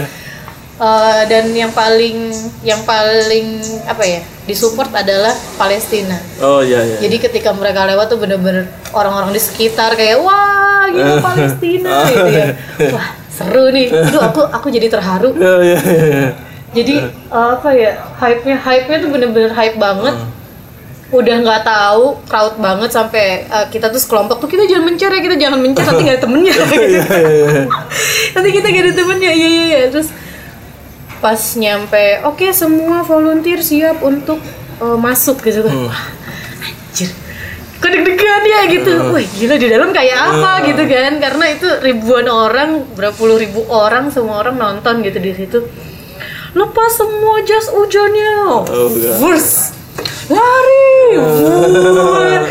[0.80, 2.18] eh, dan yang paling
[2.66, 6.16] yang paling apa ya disupport adalah Palestina.
[6.40, 6.98] Oh iya iya.
[7.04, 12.48] jadi ketika mereka lewat tuh bener-bener orang-orang di sekitar kayak wah gitu Palestina gitu ya.
[12.96, 13.92] Wah seru nih.
[13.92, 15.36] Aduh aku aku jadi terharu.
[15.38, 16.30] Iya iya iya.
[16.72, 16.96] jadi
[17.28, 20.16] uh, apa ya hype-nya hype-nya tuh bener-bener hype banget.
[21.08, 25.22] Udah nggak tahu crowd banget sampai uh, kita tuh sekelompok tuh kita jangan mencar ya
[25.24, 26.54] kita jangan mencar nanti nggak ada temennya.
[26.56, 26.72] Gitu.
[26.88, 27.64] Iya iya iya.
[28.32, 29.32] nanti kita gak ada temennya.
[29.36, 29.80] Iya iya iya.
[29.92, 30.08] Terus
[31.18, 34.38] pas nyampe oke semua volunteer siap untuk
[34.82, 35.66] uh, masuk gitu.
[35.66, 36.04] Kan Wah,
[36.62, 37.10] anjir.
[37.78, 38.94] Kok deg-degan ya gitu.
[39.14, 41.22] Wah gila di dalam kayak apa gitu kan?
[41.22, 45.60] Karena itu ribuan orang berapa puluh ribu orang semua orang nonton gitu di situ.
[46.58, 48.66] Lepas semua jas hujannya.
[49.22, 49.78] Wurs.
[50.28, 51.18] lari.
[51.18, 52.42] Wur.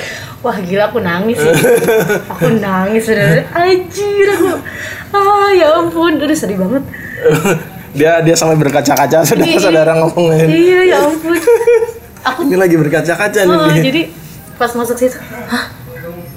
[0.47, 1.55] wah gila aku nangis sih.
[2.39, 4.63] Aku nangis bener anjir aku.
[5.11, 6.23] Ah ya ampun.
[6.23, 6.87] Udah sedih banget
[7.97, 10.49] dia dia sampai berkaca-kaca saudara-saudara ngomongin.
[10.49, 11.35] iya ya ampun
[12.21, 13.51] aku Ini lagi berkaca-kaca nih.
[13.51, 13.83] Oh, dia.
[13.83, 14.03] jadi
[14.55, 15.73] pas masuk situ, hah?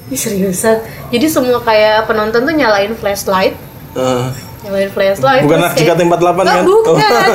[0.06, 0.78] Ini seriusan?
[1.08, 3.54] Jadi semua kayak penonton tuh nyalain flashlight,
[3.92, 4.26] Eh,
[4.64, 5.42] nyalain flashlight.
[5.42, 6.64] Bukan terus Akjika kayak- 48 Nggak, kan?
[6.64, 6.96] Bukan, Oh.
[6.96, 7.32] bukan.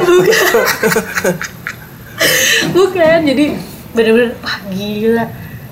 [2.75, 3.19] bukan.
[3.25, 3.45] Jadi
[3.91, 5.25] bener-bener wah gila.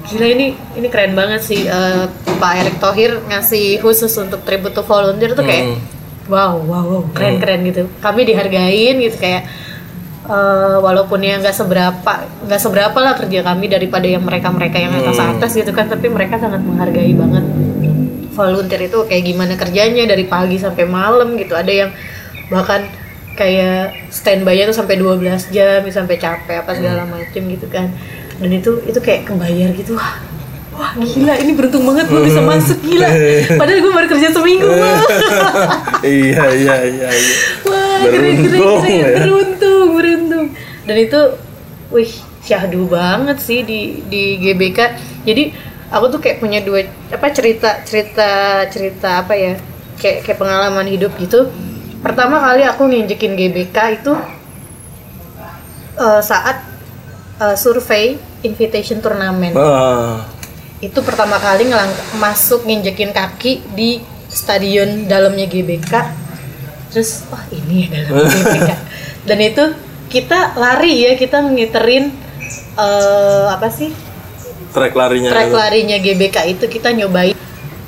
[0.02, 4.82] Gila ini ini keren banget sih eh, Pak Erick Thohir ngasih khusus untuk tribute to
[4.82, 5.78] volunteer tuh kayak Hmm.
[6.30, 7.88] Wow wow wow keren keren gitu.
[7.98, 9.48] Kami dihargain gitu kayak
[10.28, 12.12] eh, walaupun ya nggak seberapa
[12.46, 16.06] nggak seberapa lah kerja kami daripada yang mereka mereka yang atas atas gitu kan tapi
[16.10, 17.44] mereka sangat menghargai banget.
[18.32, 21.52] Volunteer itu kayak gimana kerjanya dari pagi sampai malam gitu.
[21.52, 21.90] Ada yang
[22.48, 22.88] bahkan
[23.32, 27.92] kayak standby-nya tuh sampai 12 jam sampai capek apa segala macem gitu kan.
[28.40, 30.31] Dan itu itu kayak kebayar gitu wah
[30.82, 33.06] wah gila ini beruntung banget gue bisa masuk gila
[33.54, 34.98] padahal gue baru kerja seminggu Wah.
[36.02, 37.36] iya iya iya iya.
[37.62, 38.98] Wah, keren, keren, Beruntung, keren.
[38.98, 39.06] ya.
[39.22, 40.44] Beruntung, beruntung.
[40.82, 41.20] Dan itu,
[41.94, 42.10] wih,
[42.42, 44.78] syahdu banget sih di di GBK.
[45.22, 45.54] Jadi
[45.86, 46.82] aku tuh kayak punya dua
[47.14, 48.28] apa cerita cerita
[48.66, 49.54] cerita apa ya
[50.02, 51.46] kayak kayak pengalaman hidup gitu.
[52.02, 54.12] Pertama kali aku nginjekin GBK itu
[55.94, 56.66] eh, saat
[57.38, 60.26] eh, survei invitation turnamen Ah,
[60.82, 65.92] itu pertama kali ngelang masuk nginjekin kaki di stadion dalamnya GBK.
[66.90, 68.70] Terus wah ini ya dalam GBK.
[69.22, 69.64] Dan itu
[70.10, 72.10] kita lari ya kita ngiterin
[72.74, 73.94] eh, apa sih?
[74.74, 75.30] Track larinya.
[75.30, 77.38] track larinya GBK itu kita nyobain.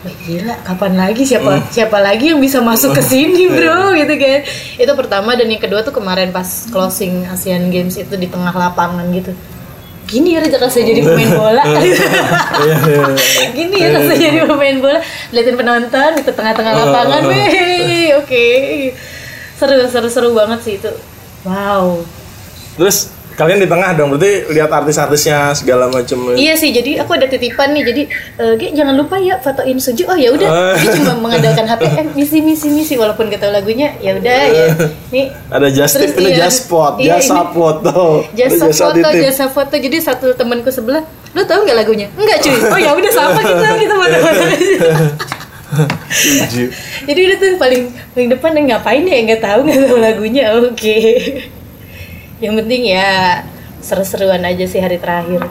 [0.04, 3.90] Wih, gila kapan lagi siapa siapa lagi yang bisa masuk ke sini bro?
[3.98, 4.40] Gitu kan.
[4.78, 9.10] Itu pertama dan yang kedua tuh kemarin pas closing Asian Games itu di tengah lapangan
[9.10, 9.34] gitu
[10.04, 11.62] gini ya rasanya jadi pemain bola.
[11.74, 11.96] Iya,
[12.64, 13.48] iya, iya.
[13.52, 15.00] gini ya rasanya jadi pemain bola.
[15.32, 18.46] Liatin penonton di tengah-tengah lapangan weh oke.
[19.56, 20.92] Seru seru seru banget sih itu.
[21.44, 22.04] Wow.
[22.76, 26.32] Terus kalian di tengah dong, berarti lihat artis-artisnya segala macam.
[26.32, 27.82] Iya sih, jadi aku ada titipan nih.
[27.84, 28.02] Jadi,
[28.36, 30.06] eh, Ge, jangan lupa ya fotoin Suju.
[30.06, 30.74] Oh ya udah, Ah.
[30.74, 31.82] dia cuma mengandalkan HP.
[31.84, 34.66] Eh, misi misi misi walaupun kita tahu lagunya, ya udah ya.
[35.10, 36.46] Nih Ada just tip, ini iya.
[36.46, 37.98] just spot, Iya, jasa ini- foto.
[38.32, 39.22] jasa Ada foto, titip.
[39.22, 39.74] jasa foto.
[39.74, 42.06] Jadi satu temanku sebelah, lo tahu nggak lagunya?
[42.14, 42.54] Enggak cuy.
[42.64, 44.44] Oh ya udah sama kita kita foto-foto.
[46.08, 46.64] Setuju.
[47.04, 47.82] Jadi udah tuh paling
[48.14, 50.44] paling depan ngapain ya nggak tahu nggak tahu lagunya.
[50.56, 50.96] Oke.
[52.42, 53.42] Yang penting ya
[53.78, 55.44] seru-seruan aja sih hari terakhir.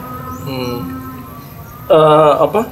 [0.44, 0.76] Hmm.
[1.88, 2.64] Eh, apa?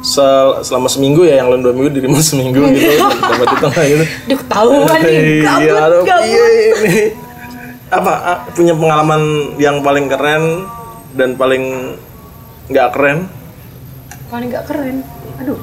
[0.00, 2.88] Sel- selama seminggu ya, yang lain dua minggu dirimu seminggu gitu,
[3.30, 4.04] dapat di tengah gitu.
[4.32, 6.94] Duh ketahuan nih, Iya, aduh, iya ini.
[7.90, 9.22] Apa ah, punya pengalaman
[9.58, 10.64] yang paling keren
[11.12, 11.96] dan paling
[12.70, 13.18] nggak keren?
[14.30, 15.02] paling nggak keren
[15.42, 15.58] aduh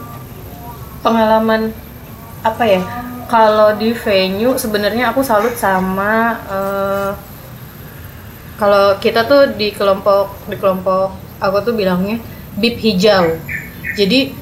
[0.99, 1.71] pengalaman
[2.43, 2.83] apa ya
[3.31, 7.09] kalau di venue sebenarnya aku salut sama eh,
[8.57, 12.17] kalau kita tuh di kelompok di kelompok aku tuh bilangnya
[12.57, 13.37] bib hijau
[13.93, 14.33] jadi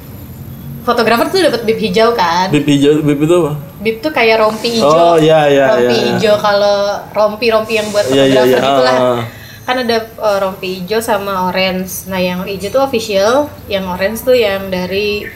[0.82, 3.52] fotografer tuh dapat bib hijau kan Bib hijau, bib itu apa?
[3.76, 6.06] bib tuh kayak rompi hijau Oh, iya, iya, rompi iya, iya.
[6.14, 6.78] hijau kalau
[7.12, 8.70] rompi rompi yang buat Iya, iya, fotografer iya.
[8.72, 9.20] itulah Ah, ah.
[9.66, 14.32] kan ada uh, rompi hijau sama orange nah yang hijau tuh official yang orange tuh
[14.32, 15.26] yang dari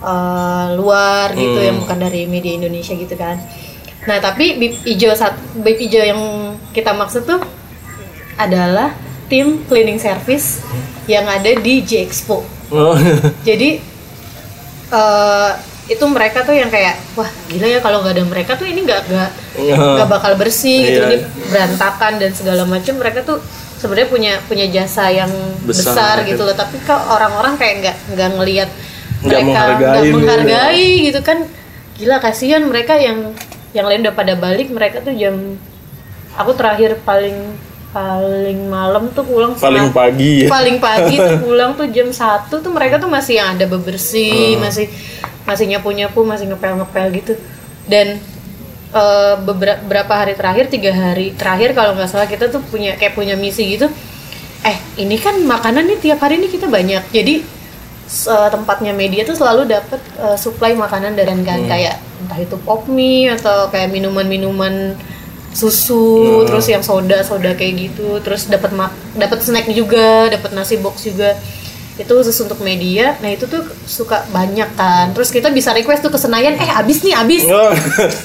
[0.00, 1.66] uh, luar gitu Hmm.
[1.68, 3.36] yang bukan dari media Indonesia gitu kan
[4.02, 6.20] nah tapi bib hijau sat bib hijau yang
[6.70, 7.38] kita maksud tuh
[8.36, 8.92] adalah
[9.26, 10.62] tim cleaning service
[11.10, 12.44] yang ada di J Expo.
[12.70, 12.94] Oh,
[13.48, 13.80] jadi
[14.86, 15.50] eh
[15.86, 19.06] itu mereka tuh yang kayak wah gila ya kalau nggak ada mereka tuh ini nggak
[19.06, 19.30] nggak
[19.70, 20.98] nggak bakal bersih gitu.
[20.98, 21.06] Iya.
[21.06, 23.38] ini berantakan dan segala macam mereka tuh
[23.78, 25.30] sebenarnya punya punya jasa yang
[25.62, 26.42] Besar, besar, gitu.
[26.42, 26.56] gitu loh.
[26.58, 28.70] Tapi kok orang-orang kayak nggak nggak ngelihat
[29.22, 30.14] mereka menghargai nggak gitu.
[30.18, 31.38] menghargai gitu kan.
[31.96, 33.32] Gila kasihan mereka yang
[33.70, 34.74] yang lain udah pada balik.
[34.74, 35.54] Mereka tuh jam
[36.34, 37.34] aku terakhir paling
[37.96, 40.48] paling malam tuh pulang paling setengah- pagi ya.
[40.52, 44.92] paling pagi tuh pulang tuh jam satu tuh mereka tuh masih yang ada bebersih masih
[45.48, 47.32] masih nyapu nyapu masih ngepel ngepel gitu.
[47.86, 48.20] Dan
[48.92, 50.68] eh, beberapa berapa hari terakhir?
[50.68, 53.88] Tiga hari terakhir kalau nggak salah kita tuh punya kayak punya misi gitu.
[54.66, 57.00] Eh ini kan makanan nih tiap hari nih kita banyak.
[57.14, 57.34] Jadi
[58.26, 62.84] eh, tempatnya media tuh selalu dapat eh, supply makanan dan kan kayak entah itu pop
[62.90, 64.74] mie atau kayak minuman minuman
[65.56, 66.04] susu
[66.44, 68.68] terus yang soda soda kayak gitu terus dapat
[69.16, 71.32] dapat snack juga dapat nasi box juga
[71.96, 76.12] itu khusus untuk media nah itu tuh suka banyak kan terus kita bisa request tuh
[76.12, 77.72] ke Senayan eh abis nih abis Oh.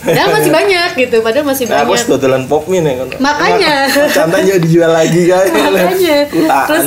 [0.04, 3.08] padahal masih banyak gitu padahal masih Nah, aku banyak sedotelan pop mie nih kan.
[3.24, 3.76] Makanya.
[4.20, 5.46] Contohnya dijual lagi kan.
[5.56, 6.67] makanya Kulaan.
[6.67, 6.86] terus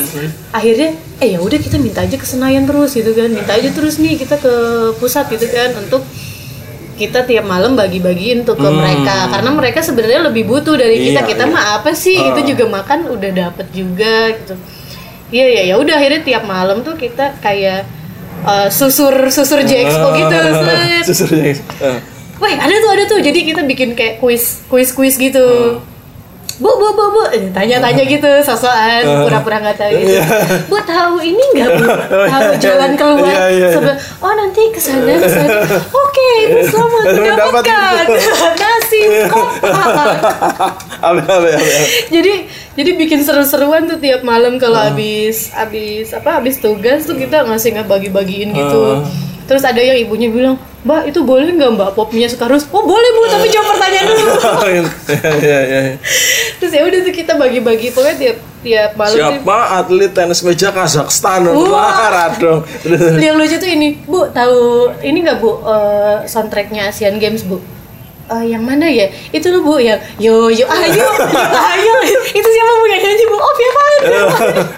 [0.52, 0.88] akhirnya
[1.24, 4.20] eh ya udah kita minta aja ke Senayan terus gitu kan minta aja terus nih
[4.20, 4.52] kita ke
[5.00, 6.04] pusat gitu kan untuk
[6.94, 11.26] kita tiap malam bagi-bagiin tuh ke mereka karena mereka sebenarnya lebih butuh dari kita Hmm.
[11.26, 11.52] Iya, kita iya.
[11.52, 12.30] mah apa sih Ah.
[12.30, 14.54] itu juga makan udah dapet juga gitu
[15.28, 17.82] iya ya ya udah akhirnya tiap malam tuh kita kayak
[18.42, 21.04] uh, susur susur J Expo gitu set.
[21.04, 21.52] Susurnya.
[21.80, 21.98] Ah.
[22.34, 25.78] Wih ada tuh ada tuh jadi kita bikin kayak kuis kuis kuis gitu
[26.54, 30.22] Bu, bu, bu, bu, Eh, tanya-tanya gitu, sosokan, pura-pura nggak tahu gitu.
[30.66, 31.84] Bu tahu ini nggak bu?
[32.30, 33.26] Tahu jalan keluar?
[33.26, 33.68] Iya, iya, iya.
[33.74, 35.66] Sebelah, oh nanti ke sana, ke sana.
[35.90, 38.04] Oke, ibu selamat Mendapat- mendapatkan
[38.62, 40.18] nasi kotak.
[42.08, 42.34] Jadi
[42.74, 47.74] jadi bikin seru-seruan tuh tiap malam kalau habis habis apa habis tugas tuh kita ngasih
[47.76, 49.02] ngebagi-bagiin gitu.
[49.44, 52.64] Terus ada yang ibunya bilang, Mbak itu boleh nggak Mbak popnya sekarus?
[52.72, 54.32] Oh boleh bu, tapi jawab pertanyaan dulu.
[54.64, 54.80] Iya
[55.40, 55.80] iya iya.
[56.60, 61.52] Terus ya udah tuh kita bagi-bagi pokoknya tiap tiap malam Siapa atlet tenis meja Kazakhstan?
[61.52, 62.64] Wah, dong.
[63.20, 67.60] yang lucu tuh ini bu tahu ini nggak bu eh, soundtracknya Asian Games bu
[68.24, 69.04] Eh, yang mana ya
[69.36, 71.06] itu loh bu yang yo yo ayo
[71.76, 71.94] ayo
[72.32, 73.52] itu siapa bu yang nyanyi bu oh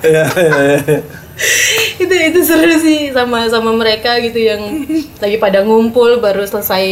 [0.02, 0.98] iya iya.
[2.02, 4.62] itu itu seru sih sama sama mereka gitu yang
[5.22, 6.84] lagi pada ngumpul baru selesai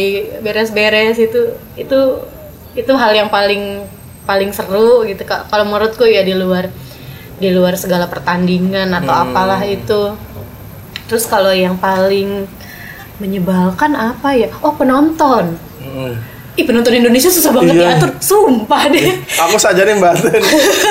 [0.45, 1.99] beres-beres itu itu
[2.77, 3.85] itu hal yang paling
[4.25, 6.69] paling seru gitu kalau menurutku ya di luar
[7.35, 10.15] di luar segala pertandingan atau apalah itu.
[11.05, 12.47] Terus kalau yang paling
[13.19, 14.49] menyebalkan apa ya?
[14.63, 15.59] Oh penonton.
[15.83, 16.15] Hmm.
[16.55, 17.83] Ih penonton Indonesia susah banget Iya.
[17.91, 20.39] diatur sumpah deh Aku saja nih Banten.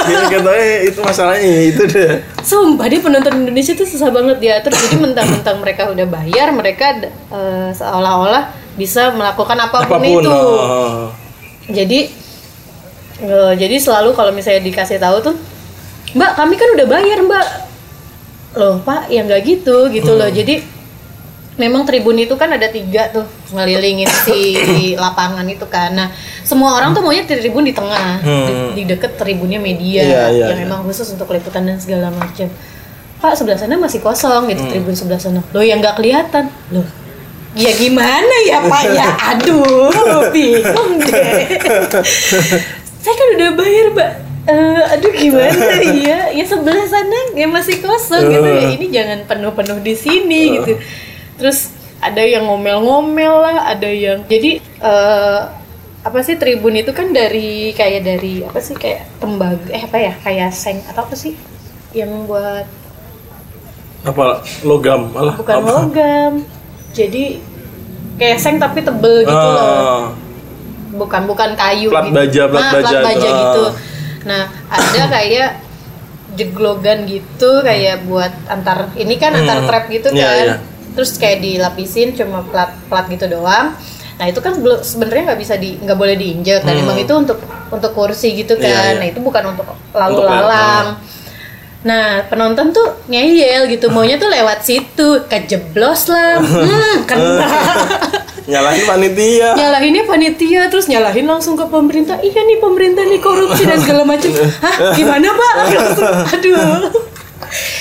[0.05, 2.21] Gini katanya itu masalahnya itu deh.
[2.41, 7.71] sumpah deh penonton Indonesia tuh susah banget diatur jadi mentang-mentang mereka udah bayar mereka eh,
[7.73, 10.21] seolah-olah bisa melakukan apa pun, Apa pun.
[10.21, 11.09] itu oh.
[11.67, 11.99] jadi
[13.21, 15.35] eh, jadi selalu kalau misalnya dikasih tahu tuh
[16.13, 17.47] mbak kami kan udah bayar mbak
[18.55, 20.37] loh pak ya nggak gitu gitu loh Hmm.
[20.37, 20.55] jadi
[21.55, 24.39] memang tribun itu kan ada tiga tuh ngelilingin si
[24.95, 26.09] lapangan itu kan nah
[26.43, 28.75] semua orang tuh maunya tribun di tengah Hmm.
[28.75, 30.67] di, di deket tribunnya media Iya, iya, yang iya.
[30.67, 32.51] emang khusus untuk liputan dan segala macam
[33.17, 34.51] pak sebelah sana masih kosong Hmm.
[34.51, 36.87] gitu tribun sebelah sana loh yang nggak kelihatan loh
[37.55, 39.07] Ya gimana ya Pak ya?
[39.31, 39.87] Aduh,
[40.35, 41.55] bingung deh.
[42.99, 44.11] Saya kan udah bayar, Mbak.
[44.45, 45.63] Eh, aduh gimana
[46.03, 46.35] ya?
[46.35, 48.69] Ya sebelah sana ya masih kosong gitu ya.
[48.75, 50.75] Ini jangan penuh-penuh di sini gitu.
[51.35, 51.59] Terus
[51.99, 55.41] ada yang ngomel-ngomel lah, ada yang jadi eh,
[56.01, 60.13] apa sih tribun itu kan dari kayak dari apa sih kayak tembaga eh apa ya
[60.19, 61.33] kayak seng atau apa sih
[61.93, 62.69] yang buat
[64.05, 65.33] Apa logam malah?
[65.33, 65.71] bukan apa?
[65.73, 66.33] logam
[66.93, 67.41] jadi
[68.15, 70.03] kayak seng tapi tebel gitu loh Ah.
[70.93, 72.15] bukan bukan kayu Plat gitu.
[72.15, 73.41] baja, plat nah, baja plat baja itu.
[73.41, 73.65] gitu
[74.25, 75.49] nah ada kayak
[76.35, 79.67] jeglogan gitu kayak buat antar ini kan antar Hmm.
[79.67, 80.57] trap gitu Iya, kan iya.
[80.95, 83.75] Terus kayak dilapisin cuma plat plat gitu doang.
[84.15, 86.83] Nah itu kan belum sebenarnya nggak bisa di nggak boleh diinjek dan Hmm.
[86.87, 88.71] emang itu untuk untuk kursi gitu kan.
[88.71, 88.99] Iya, iya.
[89.03, 90.87] nah itu bukan untuk lalu Untuk lewat, lalang.
[91.85, 97.45] Nah, penonton tuh ngeyel gitu, maunya tuh lewat situ, kejeblos lah, hmm, kena.
[98.49, 99.53] Nyalahin panitia.
[99.53, 102.17] nyalahinnya panitia terus nyalahin langsung ke pemerintah.
[102.25, 104.33] Iya nih pemerintah nih korupsi dan segala macam.
[104.65, 105.53] Hah gimana pak?
[105.77, 106.89] Langsung, aduh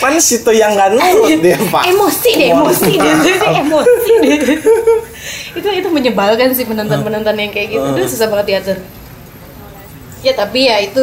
[0.04, 1.88] Pan situ yang nggak nurut dia pak.
[1.88, 3.16] emosi deh emosi deh.
[3.63, 4.38] Emosi deh.
[5.56, 7.88] Itu itu menyebalkan sih penonton penonton yang kayak gitu.
[7.88, 8.78] Aduh, susah banget diatur.
[10.20, 11.00] Ya tapi ya itu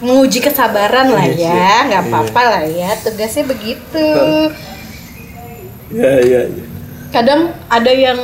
[0.00, 1.92] menguji kesabaran lah ya.
[1.92, 2.96] nggak apa-apa lah ya.
[3.04, 4.08] Tugasnya begitu.
[5.92, 6.48] Ya ya.
[6.48, 6.64] ya.
[7.12, 8.16] kadang ada yang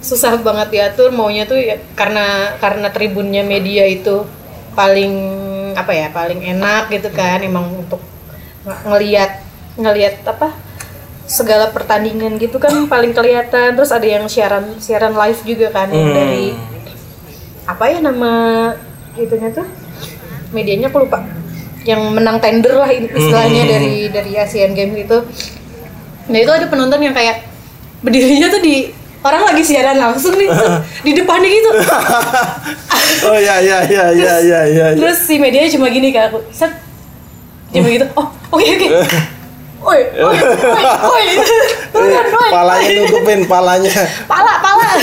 [0.00, 4.24] susah banget diatur maunya tuh ya, karena karena tribunnya media itu
[4.72, 5.12] paling
[5.76, 7.44] apa ya paling enak gitu kan.
[7.44, 8.00] Emang untuk
[8.62, 9.42] ngelihat
[9.74, 10.54] ngelihat apa
[11.26, 16.12] segala pertandingan gitu kan paling kelihatan terus ada yang siaran siaran live juga kan Hmm.
[16.12, 16.52] dari
[17.64, 18.32] apa ya nama
[19.14, 19.64] itunya tuh
[20.50, 21.24] medianya aku lupa
[21.82, 23.72] yang menang tender lah istilahnya Hmm.
[23.72, 25.18] dari dari Asian Games itu
[26.28, 27.42] nah itu ada penonton yang kayak
[28.02, 28.90] berdirinya tuh di
[29.22, 30.50] orang lagi siaran langsung nih
[31.00, 31.70] di depannya gitu
[33.30, 34.86] Oh ya ya ya ya ya ya.
[34.90, 34.98] ya.
[34.98, 36.70] terus si medianya cuma gini ke aku set
[37.72, 38.88] cuma gitu oh oke oke.
[39.82, 41.26] Oi oi oi oi.
[41.90, 43.90] Turun oi Palanya nutupin palanya.
[44.30, 44.94] pala pala.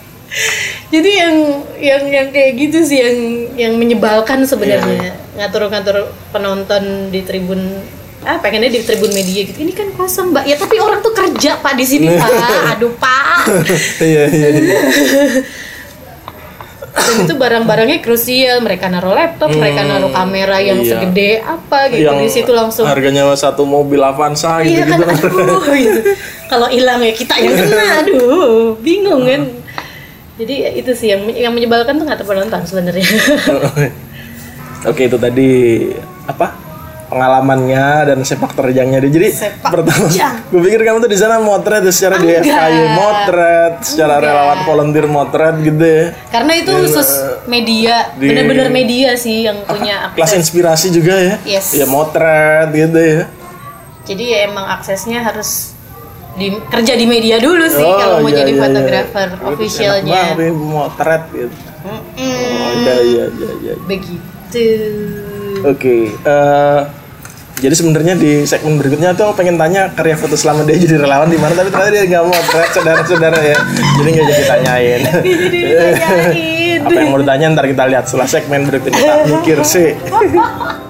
[0.94, 1.34] Jadi yang
[1.82, 3.18] yang yang kayak gitu sih yang
[3.58, 5.10] yang menyebalkan sebenarnya.
[5.34, 7.82] Ngatur-ngatur penonton di tribun
[8.22, 9.58] ah pengennya di tribun media gitu.
[9.58, 10.46] Ini kan kosong mbak.
[10.46, 12.30] Ya tapi orang tuh kerja pak di sini pak.
[12.78, 13.42] Aduh pak.
[13.98, 14.48] Iya iya.
[16.96, 17.04] Iya.
[17.04, 18.64] dan itu barang-barangnya krusial.
[18.64, 20.90] Mereka naruh laptop mereka naruh kamera yang iya.
[20.96, 22.12] segede apa gitu.
[22.16, 24.98] Di situ langsung harganya satu mobil Avanza gitu iya kan?
[25.14, 25.28] gitu.
[25.36, 26.00] aduh gitu.
[26.50, 27.84] Kalau hilang ya kita yang kena.
[28.02, 29.42] Aduh bingung kan?
[30.36, 33.06] Jadi ya itu sih yang yang menyebalkan tuh nggak penonton sebenarnya.
[34.90, 35.50] Oke itu tadi
[36.28, 36.65] apa
[37.06, 39.12] pengalamannya dan sepak terjangnya dia.
[39.12, 40.06] Jadi Sepak pertama,
[40.50, 42.28] gue pikir kamu tuh di sana motret ya, secara di.
[42.36, 44.26] FKY motret, secara Enggak.
[44.28, 46.04] relawan volunteer motret gitu ya.
[46.28, 47.08] karena itu khusus
[47.46, 51.34] media di- bener-bener media sih yang punya Kelas akses inspirasi juga ya.
[51.44, 51.72] Yes.
[51.72, 53.22] Ya motret gitu ya.
[54.04, 55.74] jadi ya emang aksesnya harus
[56.34, 58.62] di kerja di media dulu sih Oh, kalau mau iya, jadi iya, iya.
[58.62, 61.56] fotografer Enak officialnya banget nih motret gitu.
[61.82, 62.50] Mm-mm.
[62.54, 63.74] Oh, iya iya iya iya.
[63.82, 64.66] begitu
[65.64, 66.80] Oke, eh,
[67.56, 71.40] jadi sebenarnya di segmen berikutnya tuh pengen tanya karya foto selama dia jadi relawan di
[71.40, 72.40] mana, tapi ternyata dia nggak mau
[72.76, 73.58] saudara-saudara ya,
[73.96, 75.00] jadi nggak jadi tanyain.
[75.24, 79.12] jadi ditanyain Apa yang mau ditanya ntar kita lihat setelah segmen berikutnya.
[79.24, 79.96] Mikir sih.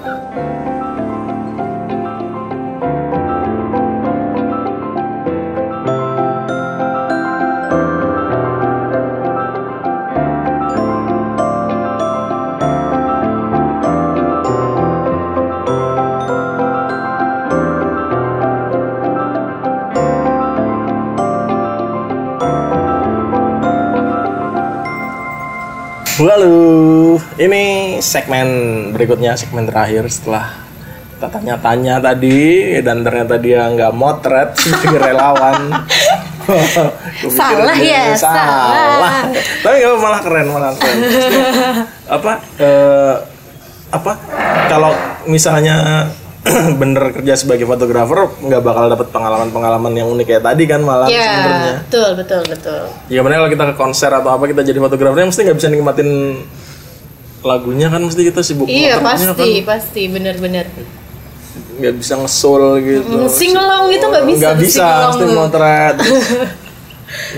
[26.17, 26.57] Lalu
[27.37, 27.63] ini
[28.01, 28.47] segmen
[28.89, 30.65] berikutnya segmen terakhir setelah
[31.13, 35.85] kita tanya-tanya tadi dan ternyata dia nggak motret sebagai relawan.
[37.29, 39.29] Salah ya, salah.
[39.61, 40.97] Tapi nggak malah keren, malah keren.
[42.09, 42.33] apa?
[42.65, 43.15] eh,
[43.93, 44.13] apa?
[44.73, 44.91] Kalau
[45.29, 46.09] misalnya
[46.81, 51.23] bener kerja sebagai fotografer nggak bakal dapet pengalaman-pengalaman yang unik kayak tadi kan malah ya
[51.23, 51.73] sebenarnya.
[51.83, 52.81] betul betul betul.
[53.11, 56.09] Ya bener kalau kita ke konser atau apa kita jadi fotografernya mesti nggak bisa nikmatin
[57.45, 59.77] lagunya kan mesti kita sibuk iya pasti kan.
[59.77, 60.67] pasti bener-bener
[61.77, 63.29] nggak bisa ngesul gitu.
[63.29, 65.95] singelong itu nggak bisa nggak bisa mesti motret.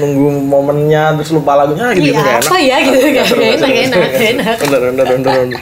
[0.02, 4.12] Nunggu momennya terus lupa lagunya gitu Iya, enak apa ya gitu nggak enak enak enak
[4.18, 4.58] enak.
[4.66, 5.62] Bener bener bener bener.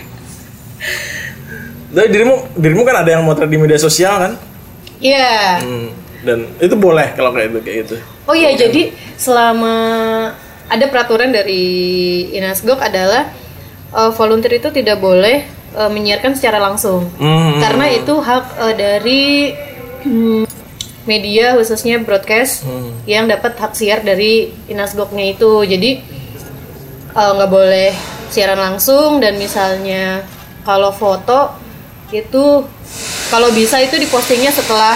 [1.87, 4.33] Tapi dirimu dirimu kan ada yang motret di media sosial kan?
[4.99, 5.61] Iya.
[5.63, 5.87] Hmm,
[6.25, 7.95] dan itu boleh kalau kayak itu kayak gitu?
[8.27, 9.75] Oh iya jadi selama
[10.67, 11.63] ada peraturan dari
[12.35, 13.31] Inasgok adalah
[13.95, 17.07] eh, volunteer itu tidak boleh eh, menyiarkan secara langsung.
[17.15, 19.23] Hmm, karena itu hak eh, dari
[20.03, 20.43] hmm,
[21.07, 22.91] media khususnya broadcast Hmm.
[23.07, 25.63] yang dapat hak siar dari Inasgoknya itu.
[25.63, 26.19] Jadi
[27.17, 27.97] nggak boleh
[28.29, 30.21] siaran langsung dan misalnya
[30.61, 31.49] kalau foto
[32.09, 32.43] itu
[33.27, 34.95] kalau bisa itu dipostingnya setelah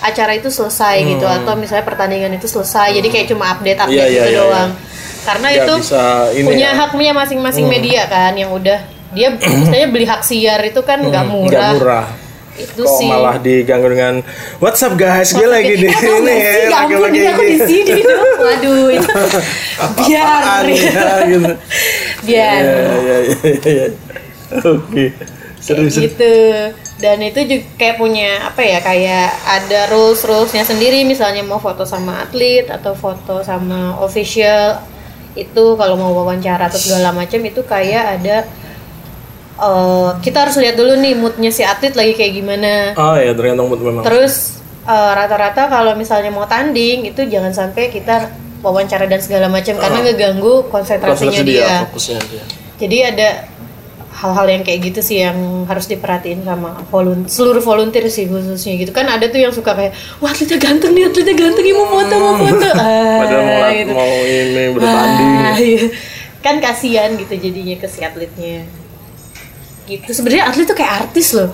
[0.00, 4.06] acara itu selesai gitu atau misalnya pertandingan itu selesai jadi kayak cuma update update Hmm.
[4.06, 4.70] Iya, iya, gitu iya, doang.
[5.22, 6.70] Karena Nggak itu bisa ini punya ya.
[6.72, 6.80] Hmm.
[6.82, 8.78] haknya masing-masing media kan yang udah
[9.12, 9.28] dia
[9.62, 11.50] misalnya beli hak siar itu kan nggak Hmm, murah.
[11.50, 12.06] nggak murah.
[12.52, 13.08] itu kok sih.
[13.08, 14.14] malah diganggu dengan
[14.58, 15.32] What's up guys?
[15.32, 16.12] Gue lagi di ya Ya
[16.68, 18.00] lagi ampun, lagi ini aku di sini.
[18.36, 19.08] Waduh, itu
[19.98, 20.62] biar.
[20.62, 21.52] ya gitu.
[22.22, 22.60] Biar.
[22.60, 23.86] Ya ya ya ya
[24.60, 25.04] oke
[25.62, 26.34] seru seru gitu.
[26.98, 31.06] Dan itu juga kayak punya apa ya kayak ada rules rulesnya sendiri.
[31.06, 34.82] Misalnya mau foto sama atlet atau foto sama official
[35.32, 38.36] itu kalau mau wawancara atau segala macam itu kayak ada
[39.56, 42.72] eh, kita harus lihat dulu nih moodnya si atlet lagi kayak gimana.
[43.00, 47.88] oh ya tergantung mood memang Terus eh, rata-rata kalau misalnya mau tanding itu jangan sampai
[47.88, 48.28] kita
[48.62, 51.82] wawancara dan segala macam karena ngeganggu konsentrasinya Konsentrasi dia.
[51.88, 52.44] fokusnya dia
[52.82, 53.28] Jadi ada
[54.12, 58.92] hal-hal yang kayak gitu sih yang harus diperhatiin sama volun seluruh volunteer sih khususnya gitu.
[58.92, 62.14] Kan ada tuh yang suka kayak wah atletnya ganteng nih atletnya ganteng nih mau foto
[62.20, 62.68] mau foto.
[62.82, 63.92] Ah, padahal mau, gitu.
[63.94, 65.84] mau ini bertanding Ah, iya.
[66.42, 68.68] kan kasihan gitu jadinya ke si atletnya.
[69.88, 70.08] Gitu.
[70.12, 71.50] Sebenarnya atlet tuh kayak artis loh.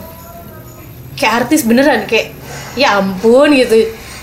[1.14, 2.34] Kayak artis beneran kayak
[2.78, 3.74] ya ampun gitu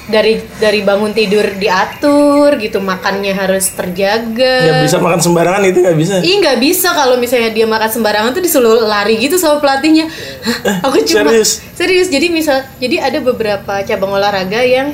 [0.05, 5.97] dari dari bangun tidur diatur gitu makannya harus terjaga nggak bisa makan sembarangan itu nggak
[5.97, 10.05] bisa Ih nggak bisa kalau misalnya dia makan sembarangan tuh disuruh lari gitu sama pelatihnya.
[10.05, 11.57] Hah, aku cuma serius?
[11.73, 12.07] serius.
[12.07, 14.93] Jadi misal jadi ada beberapa cabang olahraga yang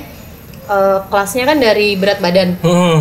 [0.64, 2.56] eh, kelasnya kan dari berat badan.
[2.64, 3.00] hmm.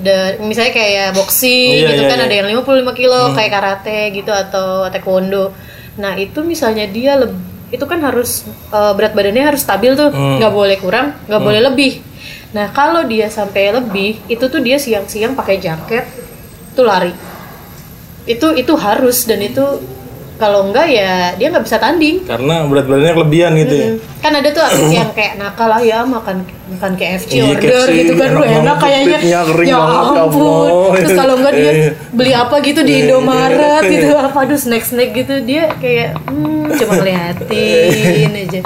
[0.00, 2.26] Da- misalnya kayak boxing Iya, gitu iya, kan iya.
[2.26, 5.52] ada yang 55 kilo kayak karate gitu atau taekwondo.
[5.98, 10.52] Nah, itu misalnya dia leb- itu kan harus eh, berat badannya harus stabil tuh, nggak
[10.52, 11.92] boleh kurang, nggak boleh lebih.
[12.50, 16.02] Nah, kalau dia sampai lebih, itu tuh dia siang-siang pakai jaket
[16.74, 17.14] tuh lari.
[18.26, 19.62] Itu itu harus dan itu
[20.40, 22.24] kalau enggak ya dia nggak bisa tanding.
[22.24, 23.88] karena berat badannya kelebihan gitu ya
[24.20, 27.98] Kan ada tuh atlet yang kayak nakal ah ya makan makan KFC Iya, order KFC,
[28.00, 29.18] gitu kan enak lu enak kayaknya.
[29.20, 29.78] ya banget, ya
[30.24, 30.44] ampun.
[30.44, 30.92] Allah.
[30.96, 31.90] Terus kalau enggak dia Iya.
[32.10, 38.30] beli apa gitu di Indomaret gitu apa aduh snack-snack gitu dia kayak hmm, cuma ngeliatin
[38.34, 38.60] aja.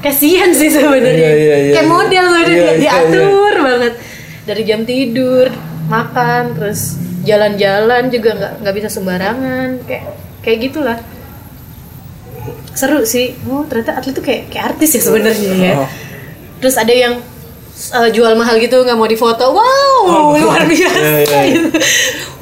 [0.00, 1.16] Kasihan sih sebenarnya.
[1.16, 1.92] Iya, iya, iya, kayak iya.
[1.92, 3.92] model Iya, iya, diatur banget.
[4.44, 5.48] Dari jam tidur,
[5.88, 10.04] makan, terus jalan-jalan juga nggak nggak bisa sembarangan kayak
[10.44, 10.98] kayak gitulah
[12.74, 15.88] seru sih oh ternyata atlet tuh kayak kayak artis ya sebenarnya ya Oh.
[16.58, 17.14] terus ada yang
[17.90, 21.40] uh, jual mahal gitu nggak mau difoto wow luar biasa Iya, iya, iya.
[21.50, 21.68] gitu.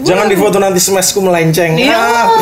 [0.02, 2.40] jangan difoto nanti smashku melenceng Iya, ah,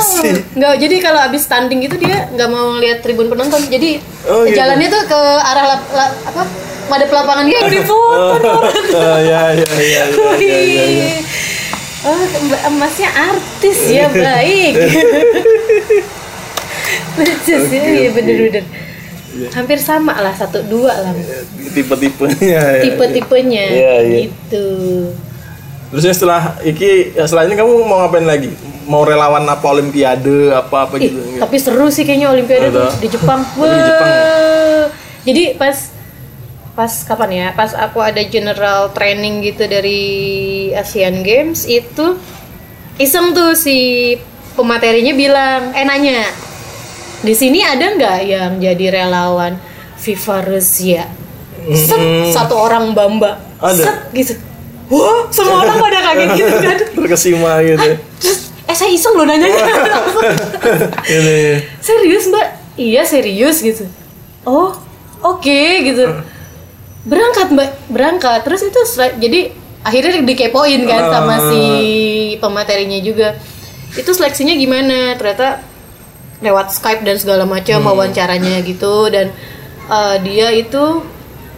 [0.52, 4.54] nggak jadi kalau abis tanding gitu dia nggak mau lihat tribun penonton jadi Oh, gitu.
[4.54, 6.42] jalannya tuh ke arah lap, la- apa
[6.86, 8.50] madep lapangan gitu Oh, difoto
[8.94, 10.36] oh, ya ya ya ya, ya, ya, ya.
[10.36, 11.18] Wih.
[12.00, 12.16] Oh,
[12.64, 14.72] emasnya artis ya, baik.
[17.16, 18.64] Lucu sih, iya bener-bener.
[19.50, 21.14] Hampir sama lah, satu dua lah.
[21.70, 22.40] tipe-tipenya
[22.76, 22.82] ya.
[22.82, 24.16] Tipe-tipenya, Iya, iya.
[24.26, 24.66] gitu.
[25.90, 28.50] Terusnya setelah iki ya setelah ini kamu mau ngapain lagi?
[28.86, 31.18] Mau relawan apa olimpiade apa apa Ih, gitu?
[31.38, 32.98] tapi seru sih kayaknya Olimpiade tuh Ada.
[32.98, 33.40] di Jepang.
[33.54, 34.22] Oh, di Jepang ya?
[34.22, 34.84] Wah.
[35.20, 35.76] Jadi pas
[36.72, 37.46] pas kapan ya?
[37.52, 40.02] Pas aku ada general training gitu dari
[40.72, 42.18] Asian Games itu
[42.96, 44.14] iseng tuh si
[44.52, 46.26] pematerinya bilang, eh nanya,
[47.20, 49.56] di sini ada nggak yang jadi relawan
[49.96, 51.04] FIFA Rusia?
[51.70, 52.00] Set,
[52.32, 53.84] satu orang bamba, Ada.
[53.84, 54.32] set gitu.
[54.88, 56.76] Wah, semua orang pada kaget gitu kan.
[56.98, 57.88] Terkesima gitu.
[58.18, 59.60] Terus, eh saya iseng loh nanyanya.
[61.14, 61.40] Ini.
[61.78, 62.46] serius mbak
[62.78, 63.84] iya serius gitu
[64.42, 64.72] oh
[65.20, 66.06] oke gitu
[67.02, 68.80] berangkat mbak berangkat terus itu
[69.18, 69.52] jadi
[69.82, 71.40] akhirnya dikepoin kan sama Ah.
[71.50, 71.62] si
[72.38, 73.36] pematerinya juga
[73.92, 75.60] itu seleksinya gimana ternyata
[76.40, 77.88] lewat Skype dan segala macam Hmm.
[77.88, 79.08] wawancaranya gitu.
[79.08, 79.30] Dan
[79.86, 81.04] eh, dia itu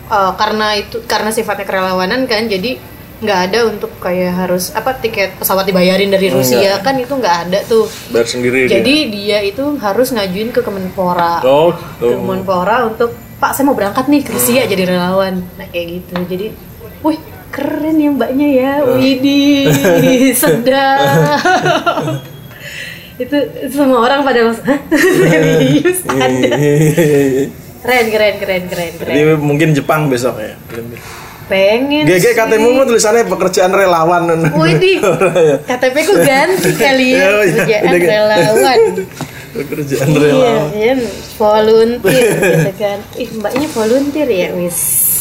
[0.07, 2.77] eh, karena itu karena sifatnya kerelawanan kan jadi
[3.23, 7.37] nggak ada untuk kayak harus apa tiket pesawat dibayarin dari Oh, Rusia kan itu nggak
[7.47, 7.87] ada tuh.
[8.11, 8.79] Bayar sendiri dia.
[8.79, 11.39] jadi dia itu harus ngajuin ke Kemenpora.
[11.43, 12.19] Oh ke gitu.
[12.19, 15.39] Kemenpora untuk Pak saya mau berangkat nih ke Rusia jadi relawan.
[15.55, 16.15] Nah kayak gitu.
[16.27, 16.47] Jadi
[17.01, 17.19] wih
[17.49, 18.73] keren ya mbaknya ya.
[18.91, 19.71] Widih
[20.43, 21.39] sedap
[23.23, 26.39] itu semua orang pada langsung hah serius ada
[27.83, 30.55] keren keren keren keren keren Jadi mungkin Jepang besok ya.
[31.45, 32.33] pengen GG.
[32.33, 34.25] KTmu mah tulisannya pekerjaan relawan.
[34.55, 35.03] Widih,
[35.69, 37.53] KTP ku ganti kali ya, Oh, iya.
[37.53, 38.07] kerjaan Udah ganti.
[38.09, 38.81] relawan.
[39.53, 40.67] pekerjaan Iya, relawan.
[40.73, 40.93] iya,
[41.37, 42.99] volunteer gitu kan.
[43.19, 44.79] Ih, mbaknya volunteer ya, wis.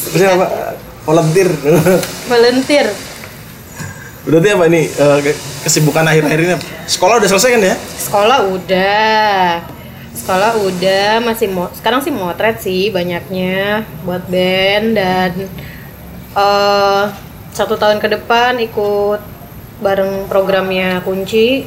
[0.08, 0.46] Terus apa?
[1.04, 1.50] Volunteer.
[2.30, 2.88] Volunteer.
[4.22, 6.56] Berarti apa ini eh, ke- kesibukan akhir-akhir ini?
[6.86, 7.76] Sekolah udah selesai kan ya?
[7.98, 9.46] Sekolah udah.
[10.12, 15.32] Sekolah udah, masih mau sekarang sih motret sih banyaknya buat band dan
[16.32, 17.04] eh
[17.52, 19.20] satu tahun ke depan ikut
[19.80, 21.66] bareng programnya kunci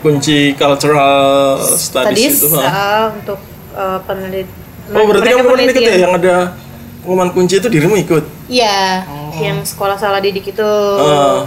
[0.00, 2.56] Kunci cultural studies, studies itu.
[2.56, 3.36] ah, untuk
[3.74, 4.48] eh, penelit
[4.90, 6.36] Oh berarti kamu pernah ikut ya yang ada
[7.00, 8.24] pengumuman kunci itu dirimu ikut?
[8.46, 9.04] Iya,
[9.36, 11.46] yang sekolah salah didik itu Oh.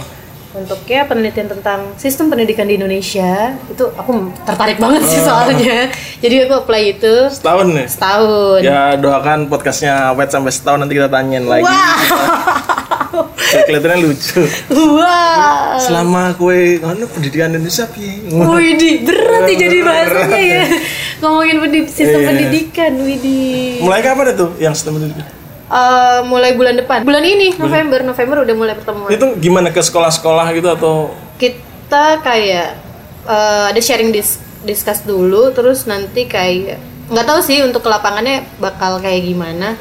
[0.54, 4.10] untuk ya penelitian tentang sistem pendidikan di Indonesia itu aku
[4.40, 5.26] tertarik banget sih Oh.
[5.26, 5.90] soalnya.
[6.22, 7.86] Jadi aku apply itu Setahun nih?
[7.86, 8.60] setahun.
[8.60, 11.64] Ya doakan podcastnya wet sampai setahun nanti kita tanyain lagi.
[11.64, 14.42] Wow, Kelihatannya lucu.
[14.70, 15.78] wow.
[15.78, 18.26] Selama kue anu pendidikan Indonesia piye?
[18.26, 20.64] Widih, berat jadi bahasanya ya.
[21.20, 22.28] Ngomongin pendid- sistem Iya.
[22.28, 23.80] pendidikan, Widih.
[23.80, 25.26] Mulai kapan itu yang sistem pendidikan?
[25.64, 27.00] Eh, mulai bulan depan.
[27.02, 28.04] Bulan ini, November.
[28.04, 29.08] November udah mulai pertemuan.
[29.08, 30.94] Itu gimana ke sekolah-sekolah gitu atau
[31.40, 32.76] kita kayak
[33.24, 38.48] eh, ada sharing dis discuss dulu terus nanti kayak nggak tahu sih untuk ke lapangannya
[38.56, 39.76] bakal kayak gimana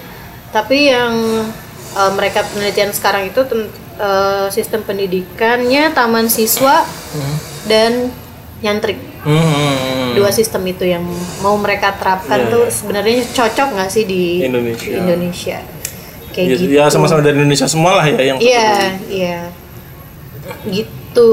[0.52, 1.16] tapi yang
[1.96, 3.48] eh, mereka penelitian sekarang itu
[3.96, 6.84] eh, sistem pendidikannya taman siswa
[7.64, 8.12] dan
[8.60, 10.20] nyantrik Hmm.
[10.20, 11.00] dua sistem itu yang
[11.40, 14.84] mau mereka terapkan tuh sebenarnya cocok nggak sih di Indonesia.
[14.84, 15.58] di Indonesia
[16.34, 19.40] kayak Ya, gitu ya sama-sama dari Indonesia semua lah ya yang iya iya
[20.68, 21.30] gitu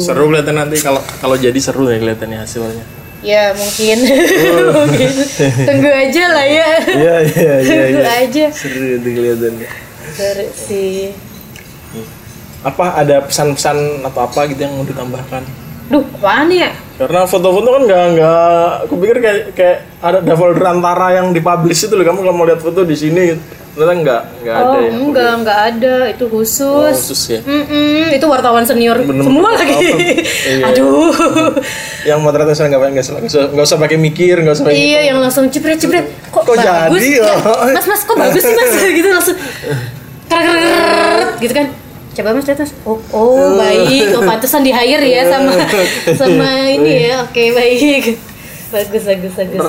[0.00, 2.84] seru kelihatan nanti kalau kalau jadi seru ya kelihatannya hasilnya.
[3.20, 4.00] Ya mungkin,
[4.80, 5.10] mungkin.
[5.68, 6.70] tunggu aja lah ya.
[6.88, 7.82] Iya iya iya.
[7.84, 8.24] Tunggu iya.
[8.24, 8.46] aja.
[8.48, 9.68] Seru itu kelihatannya.
[10.16, 11.12] Seru sih.
[12.64, 15.44] Apa ada pesan-pesan atau apa gitu yang mau ditambahkan?
[15.92, 16.72] Duh, apaan ya?
[16.96, 21.88] Karena foto-foto kan nggak nggak, aku pikir kayak kayak ada ada folder antara yang dipublish
[21.88, 22.04] itu loh.
[22.06, 23.36] Kamu kalau mau lihat foto di sini,
[23.70, 24.90] ternyata nggak nggak ada Oh ya.
[24.92, 25.94] enggak, enggak ada.
[26.08, 26.90] Itu Oh, khusus.
[26.92, 27.40] khusus ya.
[27.40, 29.78] Mm-mm, itu wartawan senior Bener-bener semua lagi.
[29.78, 30.64] Iya.
[30.68, 31.14] Aduh.
[32.02, 33.14] Yang mau ternyata saya nggak nggak usah
[33.48, 34.74] nggak usah- pakai mikir, nggak usah pakai.
[34.76, 36.10] iya, yang langsung jepret-jepret.
[36.28, 36.98] Kok, Kok bagus?
[36.98, 37.08] jadi?
[37.16, 37.30] ya?
[37.76, 38.72] Mas, mas, kok bagus sih mas?
[38.98, 39.36] gitu langsung.
[40.26, 41.66] Krrrr, gitu kan.
[42.10, 42.72] Coba mas mas.
[42.82, 44.10] Oh, oh baik.
[44.12, 45.54] Oh pantesan di hire ya sama
[46.12, 47.22] sama ini ya.
[47.22, 48.18] Oke baik.
[48.70, 49.62] Bagus, bagus, bagus.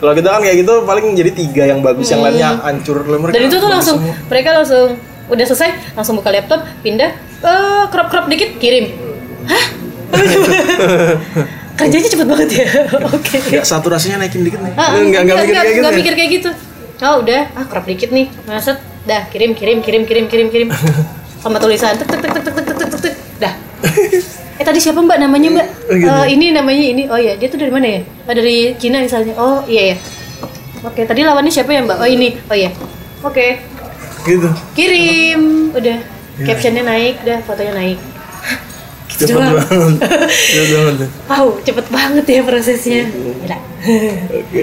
[0.00, 3.00] Kalau kita kan kayak gitu paling jadi tiga yang bagus, yang lainnya hancur.
[3.02, 3.30] Hmm.
[3.30, 4.14] Dan itu tuh langsung semua.
[4.28, 8.92] mereka langsung udah selesai langsung buka laptop pindah eh crop crop dikit kirim.
[9.48, 9.64] Hah?
[11.78, 12.66] Kerjanya cepet banget ya.
[13.18, 13.36] Oke.
[13.50, 14.72] Ya, saturasinya naikin dikit nih.
[14.78, 15.80] Ah, Enggak enggak mikir kayak gitu.
[15.82, 15.98] nggak ya?
[15.98, 16.50] mikir kayak gitu.
[17.02, 20.68] Oh udah, ah crop dikit nih, maset, dah kirim kirim kirim kirim kirim kirim,
[21.42, 23.54] sama tulisan tek tek tek tek tek tek tek tek, dah.
[24.54, 25.66] Eh tadi siapa mbak namanya mbak?
[25.90, 26.06] Oh, gitu.
[26.06, 28.00] Eh, ini namanya ini, oh ya dia tuh dari mana ya?
[28.24, 29.34] Oh, dari Cina misalnya.
[29.34, 29.96] Oh iya ya.
[30.82, 31.98] Oke tadi lawannya siapa ya mbak?
[31.98, 32.70] Oh ini, oh iya.
[33.20, 33.58] Oke,
[34.24, 34.48] Gitu.
[34.72, 35.98] kirim, udah.
[36.40, 37.98] Captionnya naik, dah fotonya naik.
[39.10, 39.54] Gitu Cepet doang.
[39.58, 39.96] banget.
[40.52, 41.10] Cepet banget.
[41.24, 43.02] Wow, cepet banget ya prosesnya.
[43.08, 43.58] Gila.
[44.32, 44.62] Oke.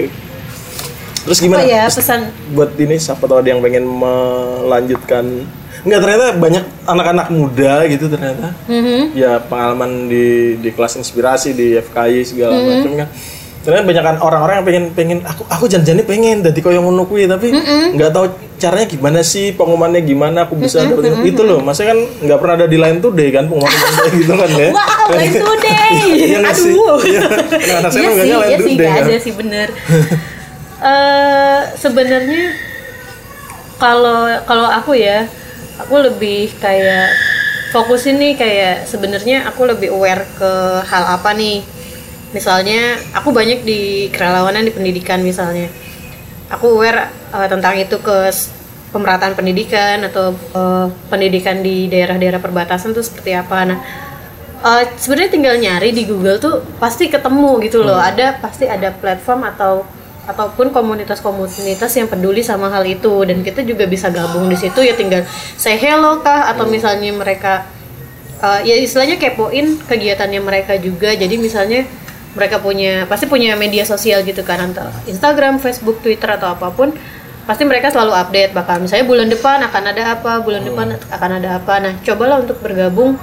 [1.22, 1.62] Terus gimana?
[1.62, 2.20] Oh ya pesan
[2.50, 5.46] buat ini siapa tahu ada yang pengen melanjutkan
[5.82, 9.12] Enggak ternyata banyak anak-anak muda gitu ternyata Mhm.
[9.12, 10.26] ya pengalaman di
[10.56, 12.66] di kelas inspirasi di FKI segala Mhm.
[12.68, 13.08] macam kan
[13.62, 17.26] ternyata banyak kan orang-orang yang pengen pengen aku aku janjiannya pengen jadi koyo ngono kuwi
[17.26, 17.50] tapi
[17.94, 18.26] nggak tahu
[18.58, 22.66] caranya gimana sih pengumumannya gimana aku bisa dapetin itu loh masa kan nggak pernah ada
[22.66, 25.94] di line today kan pengumuman kayak gitu kan ya Wow, line today.
[26.22, 26.72] Iya nggak sih?
[26.72, 26.98] Aduh.
[27.02, 27.20] Iya.
[27.26, 29.02] Anak-anak saya Iya sih, iya sih, today, nggak kan?
[29.04, 29.68] ada sih bener.
[30.82, 32.44] Eh, sebenarnya
[33.78, 35.26] kalau kalau aku ya,
[35.82, 37.10] aku lebih kayak
[37.74, 40.52] fokus ini kayak sebenarnya aku lebih aware ke
[40.86, 41.64] hal apa nih.
[42.32, 45.68] Misalnya aku banyak di kerelawanan di pendidikan misalnya.
[46.52, 48.30] Aku aware eh, tentang itu ke
[48.92, 53.58] pemerataan pendidikan atau eh, pendidikan di daerah-daerah perbatasan tuh seperti apa.
[53.68, 53.78] Nah,
[54.64, 57.96] eh, sebenarnya tinggal nyari di Google tuh pasti ketemu gitu loh.
[58.00, 59.84] Ada pasti ada platform atau
[60.22, 63.26] ataupun komunitas-komunitas yang peduli sama hal itu.
[63.26, 65.26] Dan kita juga bisa gabung di situ ya tinggal
[65.58, 67.66] say hello kah atau misalnya mereka
[68.38, 71.14] eh, ya istilahnya kepoin kegiatannya mereka juga.
[71.14, 71.82] Jadi misalnya
[72.32, 76.96] mereka punya pasti punya media sosial gitu kan antara Instagram, Facebook, Twitter atau apa pun
[77.44, 78.54] pasti mereka selalu update.
[78.56, 81.74] Bakal misalnya bulan depan akan ada apa bulan depan akan ada apa.
[81.82, 83.18] Nah cobalah untuk bergabung.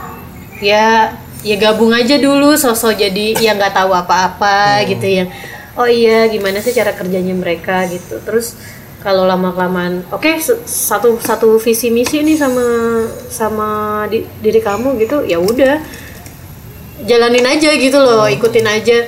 [0.60, 2.54] Ya ya gabung aja dulu.
[2.54, 5.28] Sosok jadi yang nggak tahu apa-apa gitu yang
[5.76, 8.18] oh iya gimana sih cara kerjanya mereka gitu.
[8.24, 8.56] Terus
[9.00, 12.66] kalau lama kelamaan oke se- satu satu visi misi nih sama
[13.32, 13.70] sama
[14.08, 15.80] di- diri kamu gitu ya udah.
[17.00, 19.08] Jalanin aja gitu loh ikutin aja.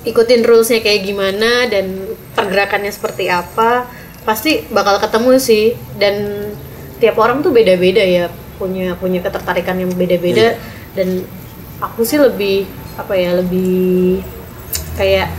[0.00, 1.96] Ikutin rulesnya kayak gimana dan
[2.32, 3.84] pergerakannya seperti apa
[4.24, 5.64] pasti bakal ketemu sih.
[5.96, 6.48] Dan
[7.00, 8.28] tiap orang tuh beda-beda ya
[8.60, 10.60] punya punya ketertarikan yang beda-beda.
[10.92, 11.24] Dan
[11.80, 12.68] aku sih lebih
[13.00, 14.20] apa ya lebih
[15.00, 15.32] kayak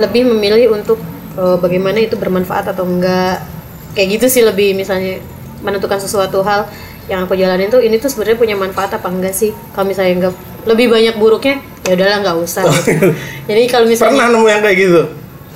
[0.00, 0.96] lebih memilih untuk
[1.36, 3.44] eh, bagaimana itu bermanfaat atau enggak
[3.92, 5.20] kayak gitu sih lebih misalnya
[5.60, 6.64] menentukan sesuatu hal
[7.12, 10.34] yang aku jalanin tuh ini tuh sebenarnya punya manfaat apa enggak sih kalau misalnya enggak
[10.64, 13.10] lebih banyak buruknya ya udahlah nggak usah gitu.
[13.50, 15.02] jadi kalau misalnya Pernah nemu yang kayak gitu?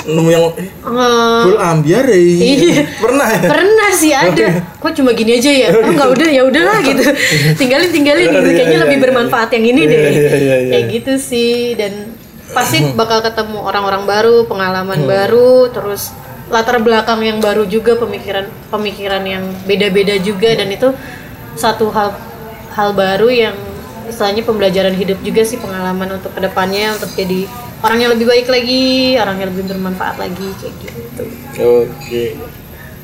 [0.06, 2.18] Nemu yang eh, full ambiar ya?
[2.18, 2.82] Iya.
[2.98, 3.40] Pernah ya?
[3.46, 4.46] pernah sih ada
[4.82, 7.02] kok cuma gini aja ya oh nggak udah ya udahlah gitu
[7.60, 9.04] tinggalin tinggalin gitu Iya, kayaknya iya, lebih iya.
[9.06, 10.70] bermanfaat yang ini Iya, deh iya, iya, iya.
[10.74, 11.92] kayak gitu sih dan
[12.56, 15.06] pasti bakal ketemu orang-orang baru pengalaman Hmm.
[15.06, 16.10] baru terus
[16.46, 20.88] latar belakang yang baru juga pemikiran pemikiran yang beda-beda juga dan itu
[21.54, 22.16] satu hal
[22.72, 23.54] hal baru yang
[24.06, 27.44] istilahnya pembelajaran hidup juga sih pengalaman untuk ke depannya untuk jadi
[27.82, 28.84] orang yang lebih baik lagi
[29.16, 31.22] orang yang lebih bermanfaat lagi kayak gitu
[31.82, 32.24] Oke.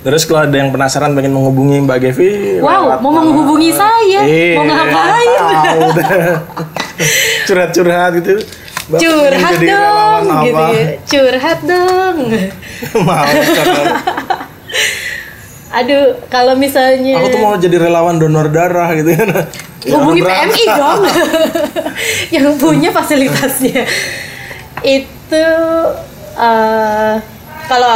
[0.03, 3.23] Terus kalau ada yang penasaran pengen menghubungi Mbak Gevi, Wow, mau mana?
[3.23, 4.19] menghubungi saya?
[4.21, 5.39] Eh, Mau ngapain?
[5.39, 6.11] tahu dah.
[7.47, 8.43] Curhat-curhat gitu.
[8.91, 10.75] Curhat dong gitu apa?
[10.75, 10.85] ya.
[11.07, 12.17] Curhat dong.
[13.07, 13.25] Mau
[15.73, 19.49] aduh kalau misalnya Aku tuh mau jadi relawan donor darah gitu kan.
[19.89, 21.01] hubungi PMI dong.
[22.37, 23.89] Yang punya fasilitasnya.
[24.85, 25.47] Itu
[26.37, 27.15] eh,
[27.73, 27.95] kalau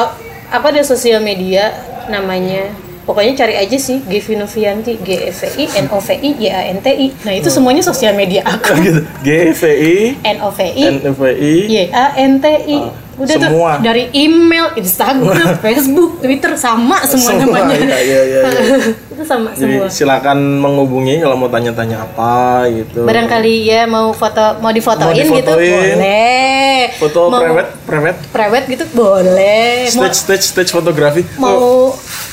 [0.49, 1.77] aku ada sosial media
[2.09, 2.73] namanya
[3.07, 6.47] pokoknya cari aja sih Gevi Novianti G E V I N O V I Y
[6.51, 9.01] A N T I nah itu semuanya sosial media aku gitu.
[9.23, 12.79] GVI, N O V I NVI, Y A N T I.
[13.17, 13.81] Udah semua.
[13.81, 17.97] tuh dari email, Instagram, Facebook, Twitter sama semua, Semua, namanya.
[17.97, 18.41] iya, iya, iya,
[19.17, 19.89] itu sama Jadi semua.
[19.89, 23.09] silakan menghubungi kalau mau tanya-tanya apa gitu.
[23.09, 26.93] Barangkali ya mau foto mau difotoin, Mau gitu boleh.
[27.01, 29.89] Foto mau private, private, private gitu boleh.
[29.97, 31.25] Mau, stage, stage, stage fotografi.
[31.37, 31.57] Oh, mau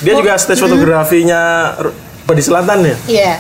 [0.02, 1.42] dia juga stage fotografinya
[1.78, 1.94] R-
[2.32, 2.96] di Selatan ya.
[3.06, 3.34] Iya.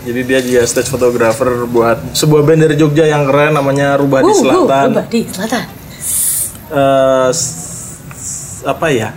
[0.00, 4.32] Jadi dia juga stage photographer buat sebuah band dari Jogja yang keren namanya Rubah di
[4.32, 4.86] Uh, uh, Selatan.
[4.90, 5.62] Rubah di Selatan.
[7.30, 9.12] S- apa ya?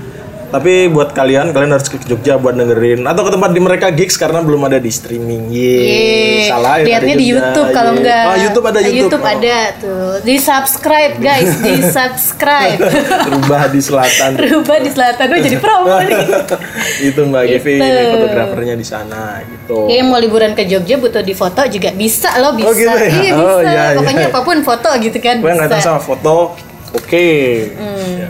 [0.53, 4.21] Tapi buat kalian, kalian harus ke Jogja buat dengerin atau ke tempat di mereka gigs
[4.21, 5.49] karena belum ada di streaming.
[5.49, 6.45] Yeay.
[6.45, 6.85] salah ya.
[6.93, 7.25] Lihatnya di.
[7.25, 8.23] YouTube kalau enggak.
[8.29, 9.17] Oh, YouTube ada YouTube.
[9.17, 10.13] YouTube ada tuh.
[10.21, 12.77] Di subscribe guys, di subscribe.
[13.33, 14.31] Rubah di Selatan.
[14.37, 16.21] Rubah di Selatan oh jadi promo nih.
[17.09, 18.13] itu Mbak Gevi, Gitu.
[18.13, 19.89] fotografernya di sana gitu.
[19.89, 22.69] Kayaknya mau liburan ke Jogja butuh difoto juga bisa loh bisa.
[22.69, 23.09] Oh, gitu ya?
[23.09, 23.71] Iya Oh, bisa.
[23.73, 23.97] iya, iya.
[23.97, 26.53] Pokoknya apa pun foto gitu kan Gue nggak sama foto.
[26.93, 27.25] Oke.
[27.73, 28.29] Hmm.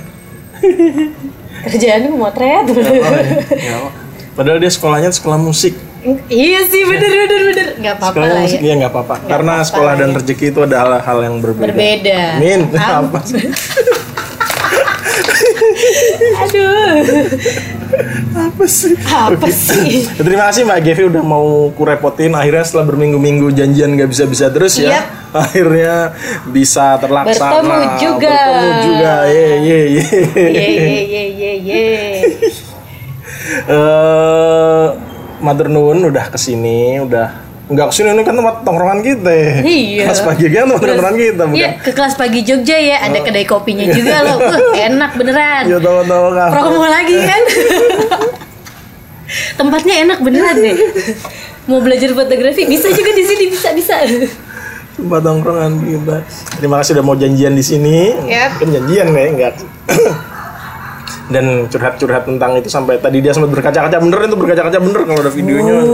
[1.64, 2.66] Kerjaannya memotret.
[2.68, 3.78] Ya.
[4.38, 5.78] Padahal dia sekolahnya sekolah musik.
[6.28, 7.68] iya sih bener bener bener.
[7.80, 8.68] Gak apa-apa Sekolahnya lah musik ya.
[8.68, 9.16] ya nggak apa-apa.
[9.24, 10.16] Karena sekolah lah dan ya.
[10.20, 11.64] rezeki itu adalah hal yang berbeda.
[11.72, 12.20] Berbeda.
[12.42, 12.60] Amin.
[12.76, 13.44] Am- Apa sih?
[16.44, 16.98] Aduh.
[18.34, 18.94] Apa sih?
[18.98, 20.10] Apa sih?
[20.18, 22.34] Terima kasih Mbak Gevi udah mau kurepotin.
[22.34, 25.00] Akhirnya setelah berminggu-minggu janjian nggak bisa-bisa terus ya.
[25.00, 25.06] Yap.
[25.46, 26.14] Akhirnya
[26.50, 27.64] bisa terlaksana.
[27.64, 28.34] Bertemu juga.
[28.34, 29.14] Bertemu juga.
[29.30, 30.02] Ye ye ye.
[30.36, 32.28] Ye ye ye ye ye.
[33.44, 34.86] Eh,
[35.44, 39.64] Mother Nuwun udah ke sini, udah nggak ke sini ini kan tempat tongkrongan kita.
[39.64, 40.12] Iya.
[40.12, 41.60] Kelas pagi kan tempat tongkrongan kita bukan?
[41.60, 44.38] Iya ke kelas pagi Jogja ya ada kedai kopinya juga loh.
[44.54, 45.64] Uh, enak beneran.
[45.66, 46.50] Ya tahu-tahu kan.
[46.52, 47.42] Promo lagi kan?
[49.60, 50.76] Tempatnya enak beneran deh.
[51.66, 53.96] Mau belajar fotografi bisa juga di sini bisa bisa.
[54.94, 56.18] tempat tongkrongan kita.
[56.62, 58.14] Terima kasih udah mau janjian di sini.
[58.30, 58.62] Yap.
[58.62, 59.54] Kan janjian ya, enggak.
[61.34, 65.34] Dan curhat-curhat tentang itu sampai tadi dia sempat berkaca-kaca bener itu berkaca-kaca bener kalau ada
[65.34, 65.78] videonya.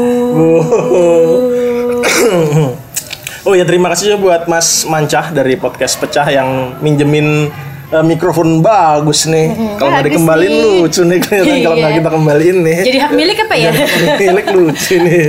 [3.48, 7.48] Oh ya terima kasih juga buat Mas Mancah dari podcast Pecah yang minjemin
[7.90, 9.50] eh, mikrofon bagus nih.
[9.76, 10.64] Kalau nggak dikembalin nih.
[10.80, 11.82] lucu nih kelihatan kalau Iya.
[11.82, 12.78] nggak kita kembaliin nih.
[12.86, 13.72] Jadi hak milik apa ya?
[14.18, 15.24] milik lucu nih.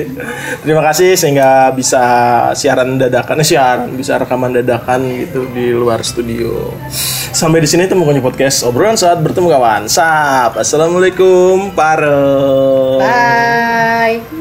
[0.60, 2.02] Terima kasih sehingga bisa
[2.52, 6.74] siaran dadakan, eh, siaran bisa rekaman dadakan gitu di luar studio.
[7.30, 9.82] Sampai di sini temu kunci podcast obrolan saat bertemu kawan.
[9.86, 10.58] Sap.
[10.58, 11.70] Assalamualaikum.
[11.72, 12.18] Pare.
[12.98, 14.39] Bye.